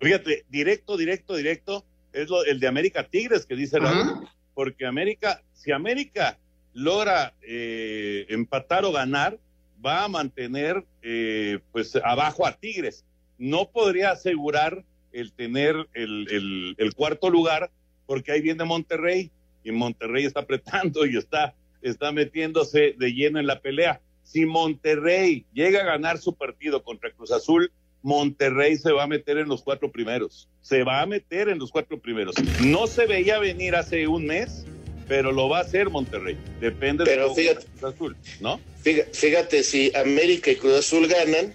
[0.00, 5.42] Fíjate, directo, directo, directo, es lo, el de América Tigres que dice Raúl, porque América,
[5.54, 6.38] si América
[6.74, 9.38] logra eh, empatar o ganar,
[9.84, 13.04] va a mantener eh, pues abajo a Tigres.
[13.38, 17.70] No podría asegurar el tener el, el, el cuarto lugar
[18.06, 19.30] porque ahí viene Monterrey
[19.64, 24.00] y Monterrey está apretando y está, está metiéndose de lleno en la pelea.
[24.22, 27.70] Si Monterrey llega a ganar su partido contra Cruz Azul,
[28.02, 30.48] Monterrey se va a meter en los cuatro primeros.
[30.60, 32.36] Se va a meter en los cuatro primeros.
[32.64, 34.64] No se veía venir hace un mes,
[35.08, 36.36] pero lo va a hacer Monterrey.
[36.60, 38.60] Depende pero de fíjate, Cruz Azul, ¿no?
[38.82, 41.54] Fíjate, fíjate, si América y Cruz Azul ganan,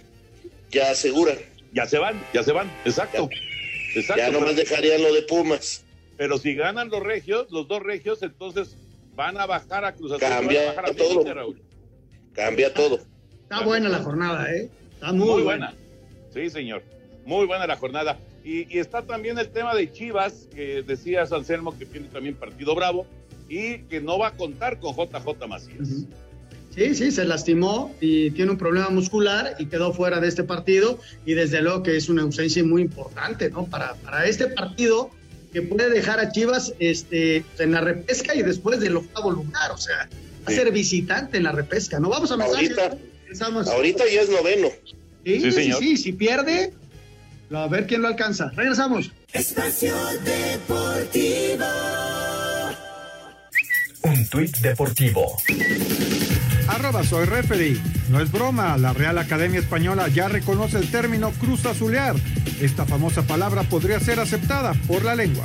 [0.71, 1.37] ya aseguran.
[1.73, 3.29] Ya se van, ya se van, exacto.
[3.31, 5.85] Ya, exacto ya nomás dejarían lo de Pumas.
[6.21, 8.77] Pero si ganan los regios, los dos regios, entonces
[9.15, 10.19] van a bajar a Cruz Azul.
[10.19, 11.15] Cambia a bajar a todo.
[11.15, 11.61] México, Raúl.
[12.33, 12.99] Cambia todo.
[13.41, 14.69] Está buena la jornada, ¿eh?
[14.93, 15.71] Está muy, Muy buena.
[15.71, 16.31] buena.
[16.31, 16.83] Sí, señor.
[17.25, 18.19] Muy buena la jornada.
[18.45, 22.75] Y, y está también el tema de Chivas, que decía Anselmo que tiene también partido
[22.75, 23.07] bravo
[23.49, 26.05] y que no va a contar con JJ Macías.
[26.69, 30.99] Sí, sí, se lastimó y tiene un problema muscular y quedó fuera de este partido
[31.25, 33.65] y desde luego que es una ausencia muy importante, ¿no?
[33.65, 35.09] Para, para este partido
[35.53, 39.77] que puede dejar a Chivas este, en la repesca y después del octavo lugar, o
[39.77, 40.55] sea, va a Sí.
[40.55, 42.09] ser visitante en la repesca, ¿no?
[42.09, 42.71] Vamos a mensajes.
[42.77, 44.69] Ahorita, ahorita ya es noveno.
[44.85, 44.95] Sí,
[45.25, 45.79] Sí, sí, señor.
[45.79, 46.73] sí, si pierde,
[47.53, 48.51] a ver quién lo alcanza.
[48.55, 49.11] Regresamos.
[49.33, 49.93] Espacio
[50.23, 51.65] Deportivo.
[54.03, 55.37] Un tuit deportivo.
[56.67, 57.77] Arroba soy referee.
[58.09, 62.15] No es broma, la Real Academia Española ya reconoce el término cruz azulear.
[62.61, 65.43] Esta famosa palabra podría ser aceptada por la lengua.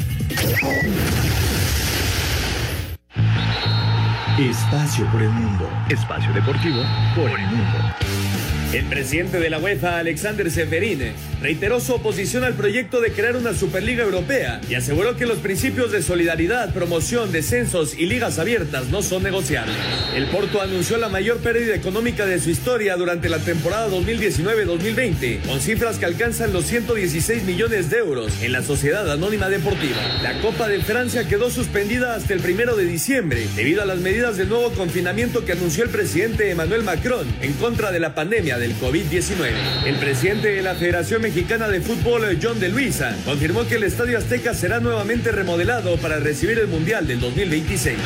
[4.39, 5.67] Espacio por el mundo.
[5.89, 6.83] Espacio deportivo
[7.15, 8.36] por el mundo.
[8.73, 13.55] El presidente de la UEFA, Alexander Seferine, reiteró su oposición al proyecto de crear una
[13.55, 19.03] Superliga Europea y aseguró que los principios de solidaridad, promoción, descensos y ligas abiertas no
[19.03, 19.77] son negociables.
[20.17, 25.61] El Porto anunció la mayor pérdida económica de su historia durante la temporada 2019-2020, con
[25.61, 29.97] cifras que alcanzan los 116 millones de euros en la Sociedad Anónima Deportiva.
[30.23, 34.37] La Copa de Francia quedó suspendida hasta el primero de diciembre debido a las medidas
[34.37, 38.75] del nuevo confinamiento que anunció el presidente Emmanuel Macron en contra de la pandemia del
[38.79, 39.53] COVID-19.
[39.85, 44.19] El presidente de la Federación Mexicana de Fútbol, John de Luisa, confirmó que el Estadio
[44.19, 47.97] Azteca será nuevamente remodelado para recibir el Mundial del 2026.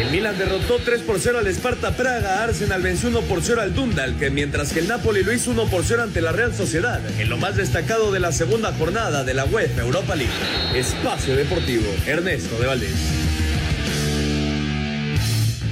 [0.00, 3.74] El Milan derrotó 3 por 0 al Sparta Praga, Arsenal venció 1 por 0 al
[3.74, 7.00] Dundal, que mientras que el Napoli lo hizo 1 por 0 ante la Real Sociedad,
[7.20, 10.32] en lo más destacado de la segunda jornada de la UEFA Europa League.
[10.74, 13.28] Espacio Deportivo, Ernesto de Valdés.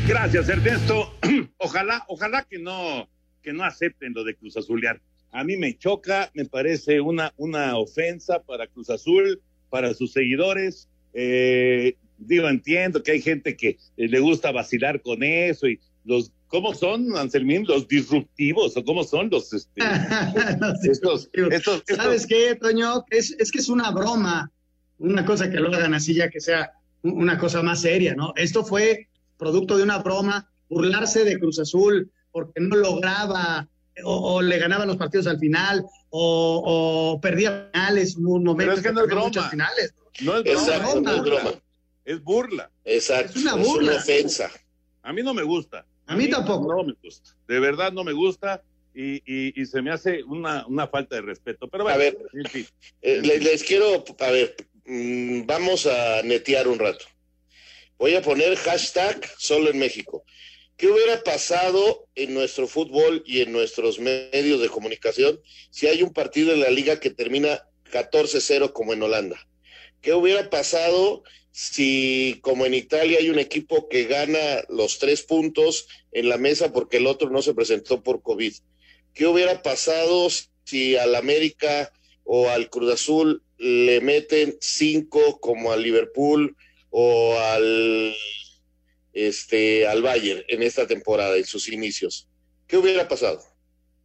[0.07, 1.15] Gracias, Ernesto.
[1.59, 3.09] Ojalá, ojalá que no
[3.47, 5.01] que no acepten lo de Cruz Azulear.
[5.31, 9.41] A mí me choca, me parece una, una ofensa para Cruz Azul,
[9.71, 10.89] para sus seguidores.
[11.15, 16.33] Eh, digo, entiendo que hay gente que eh, le gusta vacilar con eso y los,
[16.49, 17.65] ¿cómo son, Anselmín?
[17.69, 19.81] Los disruptivos o cómo son los, este,
[20.91, 23.05] estos, estos, ¿Sabes qué, Toño?
[23.11, 24.51] Es, es que es una broma,
[24.99, 26.73] una cosa que lo hagan así ya que sea
[27.03, 28.33] una cosa más seria, ¿no?
[28.35, 29.07] Esto fue
[29.39, 33.67] producto de una broma, burlarse de Cruz Azul, porque no lograba
[34.05, 38.57] o, le ganaban los partidos al final o, perdía finales, un momento.
[38.59, 39.49] Pero es que no es broma.
[39.49, 39.95] Finales.
[40.21, 41.01] No es broma.
[41.01, 41.51] no es broma.
[42.05, 42.71] Es burla.
[42.85, 43.39] Exacto.
[43.39, 43.73] Es una burla.
[43.73, 44.51] Es una ofensa.
[45.03, 45.87] A mí no me gusta.
[46.05, 46.75] A, mí, tampoco.
[46.77, 47.31] No me gusta.
[47.49, 48.63] De verdad no me gusta.
[48.95, 51.69] Y, y, y se me hace una, una, falta de respeto.
[51.69, 52.67] Pero bueno, a ver, en fin.
[53.01, 57.07] Eh, les, les, quiero, a ver, mmm, vamos a netear un rato.
[57.99, 60.23] Voy a poner hashtag solo en México.
[60.77, 66.13] ¿Qué hubiera pasado en nuestro fútbol y en nuestros medios de comunicación si hay un
[66.13, 69.39] partido en la liga que termina 14-0 como en Holanda?
[70.03, 75.89] ¿Qué hubiera pasado si, como en Italia, hay un equipo que gana los tres puntos
[76.13, 78.53] en la mesa porque el otro no se presentó por COVID?
[79.15, 80.29] ¿Qué hubiera pasado
[80.65, 81.91] si al América
[82.25, 86.55] o al Cruz Azul le meten cinco como al Liverpool
[86.91, 88.15] o al
[89.17, 92.29] este, al Bayern en esta temporada, en sus inicios.
[92.67, 93.41] ¿Qué hubiera pasado?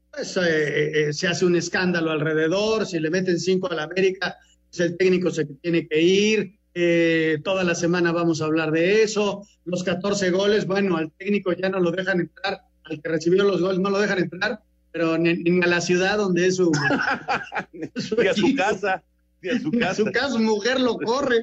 [0.10, 4.38] Pues eh, eh, se hace un escándalo alrededor, si le meten cinco al América,
[4.70, 9.04] pues el técnico se tiene que ir, eh, toda la semana vamos a hablar de
[9.04, 13.44] eso, los 14 goles, bueno, al técnico ya no lo dejan entrar, al que recibió
[13.44, 14.62] los goles no lo dejan entrar,
[14.94, 16.72] pero ni, ni a la ciudad donde es su...
[17.96, 19.04] su y a su casa,
[19.42, 19.90] y a su casa.
[19.90, 21.42] A su casa, mujer lo corre.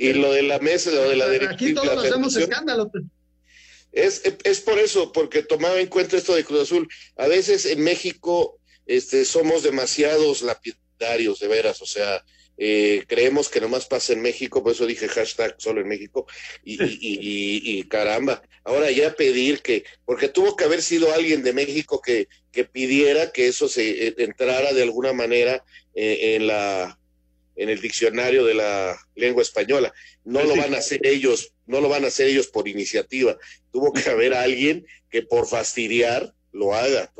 [0.00, 1.52] Y lo de la mesa, lo de la directiva.
[1.52, 2.90] Aquí todos hacemos escándalo.
[3.92, 6.88] Es, es por eso, porque tomaba en cuenta esto de Cruz Azul.
[7.16, 12.24] A veces en México este, somos demasiados lapidarios, de veras, o sea,
[12.56, 16.26] eh, creemos que nomás pasa en México, por eso dije hashtag solo en México,
[16.64, 21.42] y, y, y, y, caramba, ahora ya pedir que, porque tuvo que haber sido alguien
[21.42, 26.46] de México que, que pidiera que eso se eh, entrara de alguna manera eh, en
[26.46, 26.99] la
[27.60, 29.92] en el diccionario de la lengua española.
[30.24, 33.36] No lo van a hacer ellos, no lo van a hacer ellos por iniciativa.
[33.70, 37.12] Tuvo que haber alguien que por fastidiar lo haga.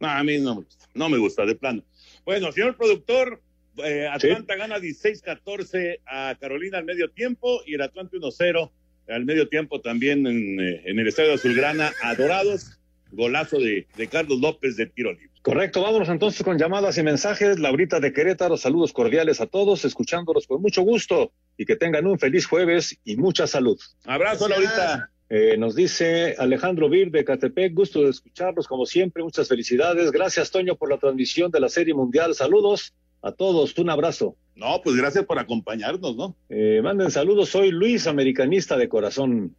[0.00, 1.84] No, a mí no me gusta, no me gusta, de plano.
[2.24, 3.40] Bueno, señor productor,
[3.84, 4.58] eh, Atlanta ¿Sí?
[4.58, 8.70] gana 16-14 a Carolina al medio tiempo y el Atlanta 1-0
[9.08, 12.80] al medio tiempo también en, eh, en el Estadio Azulgrana a Dorados.
[13.12, 15.31] Golazo de, de Carlos López de tiro libre.
[15.42, 17.58] Correcto, vámonos entonces con llamadas y mensajes.
[17.58, 22.18] Laurita de Querétaro, saludos cordiales a todos, escuchándolos con mucho gusto y que tengan un
[22.18, 23.78] feliz jueves y mucha salud.
[24.04, 25.10] Abrazo, Laurita.
[25.28, 30.12] Eh, nos dice Alejandro Vir de Catepec, gusto de escucharlos como siempre, muchas felicidades.
[30.12, 32.34] Gracias, Toño, por la transmisión de la Serie Mundial.
[32.34, 34.36] Saludos a todos, un abrazo.
[34.54, 36.36] No, pues gracias por acompañarnos, ¿no?
[36.50, 39.56] Eh, manden saludos, soy Luis, americanista de corazón.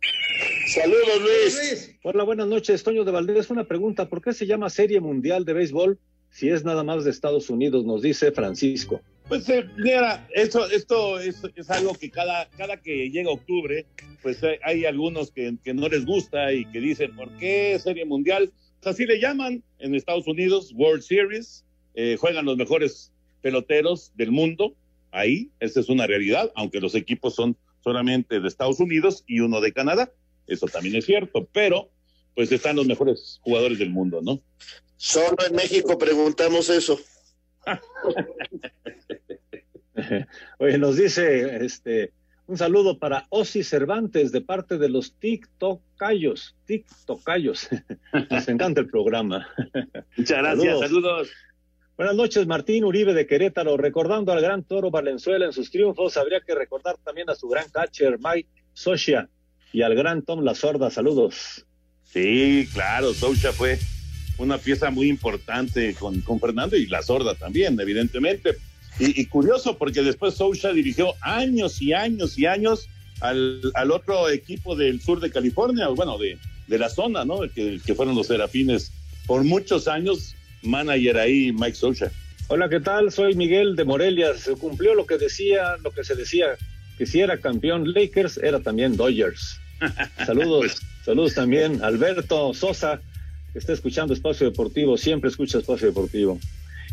[0.67, 1.95] Saludos, Luis.
[2.03, 3.49] Hola, buenas noches, Toño de Valdés.
[3.49, 5.97] Una pregunta, ¿por qué se llama Serie Mundial de Béisbol
[6.29, 7.85] si es nada más de Estados Unidos?
[7.85, 9.01] Nos dice Francisco.
[9.29, 13.85] Pues eh, mira, esto, esto es, es, algo que cada, cada que llega octubre,
[14.21, 18.03] pues hay, hay algunos que, que, no les gusta y que dicen, ¿por qué Serie
[18.03, 18.51] Mundial?
[18.81, 21.63] Pues así le llaman en Estados Unidos, World Series,
[21.95, 23.12] eh, juegan los mejores
[23.43, 24.73] peloteros del mundo,
[25.11, 29.61] ahí, esa es una realidad, aunque los equipos son, solamente de Estados Unidos y uno
[29.61, 30.11] de Canadá.
[30.47, 31.91] Eso también es cierto, pero
[32.33, 34.41] pues están los mejores jugadores del mundo, ¿no?
[34.97, 36.99] Solo en México preguntamos eso.
[40.57, 42.11] Oye, nos dice este
[42.45, 46.55] un saludo para Osi Cervantes de parte de los TikTokayos.
[46.65, 47.69] TikTokayos.
[48.29, 49.47] Nos encanta el programa.
[50.17, 51.29] Muchas gracias, saludos.
[51.95, 53.77] Buenas noches, Martín Uribe de Querétaro.
[53.77, 57.69] Recordando al gran toro Valenzuela en sus triunfos, habría que recordar también a su gran
[57.69, 59.29] catcher Mike Socia
[59.71, 60.89] y al gran Tom La Sorda.
[60.89, 61.67] Saludos.
[62.03, 63.77] Sí, claro, Socia fue
[64.39, 68.57] una pieza muy importante con, con Fernando y La Sorda también, evidentemente.
[68.97, 72.89] Y, curioso porque después Socha dirigió años y años y años
[73.21, 77.41] al, al, otro equipo del sur de California, bueno, de, de la zona, ¿no?
[77.53, 78.91] Que, que fueron los Serafines
[79.27, 82.11] por muchos años manager ahí, Mike Socha.
[82.47, 83.11] Hola, ¿qué tal?
[83.11, 84.35] Soy Miguel de Morelia.
[84.35, 86.57] Se cumplió lo que decía, lo que se decía,
[86.97, 89.59] que si era campeón Lakers, era también Dodgers.
[90.25, 90.81] Saludos, pues.
[91.05, 93.01] saludos también Alberto Sosa,
[93.51, 96.39] que está escuchando Espacio Deportivo, siempre escucha Espacio Deportivo.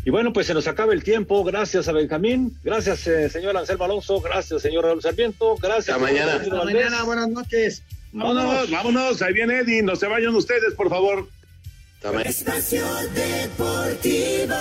[0.03, 1.43] Y bueno, pues se nos acaba el tiempo.
[1.43, 2.57] Gracias a Benjamín.
[2.63, 4.19] Gracias, eh, señor Anselmo Alonso.
[4.19, 5.55] Gracias, señor Raúl Sarmiento.
[5.57, 5.89] Gracias.
[5.89, 6.33] Hasta mañana.
[6.35, 7.03] Hasta mañana.
[7.03, 7.83] Buenas noches.
[8.11, 9.21] Vámonos, vámonos.
[9.21, 9.83] Ahí viene Eddie.
[9.83, 11.27] No se vayan ustedes, por favor.
[12.03, 14.55] Estación Deportivo.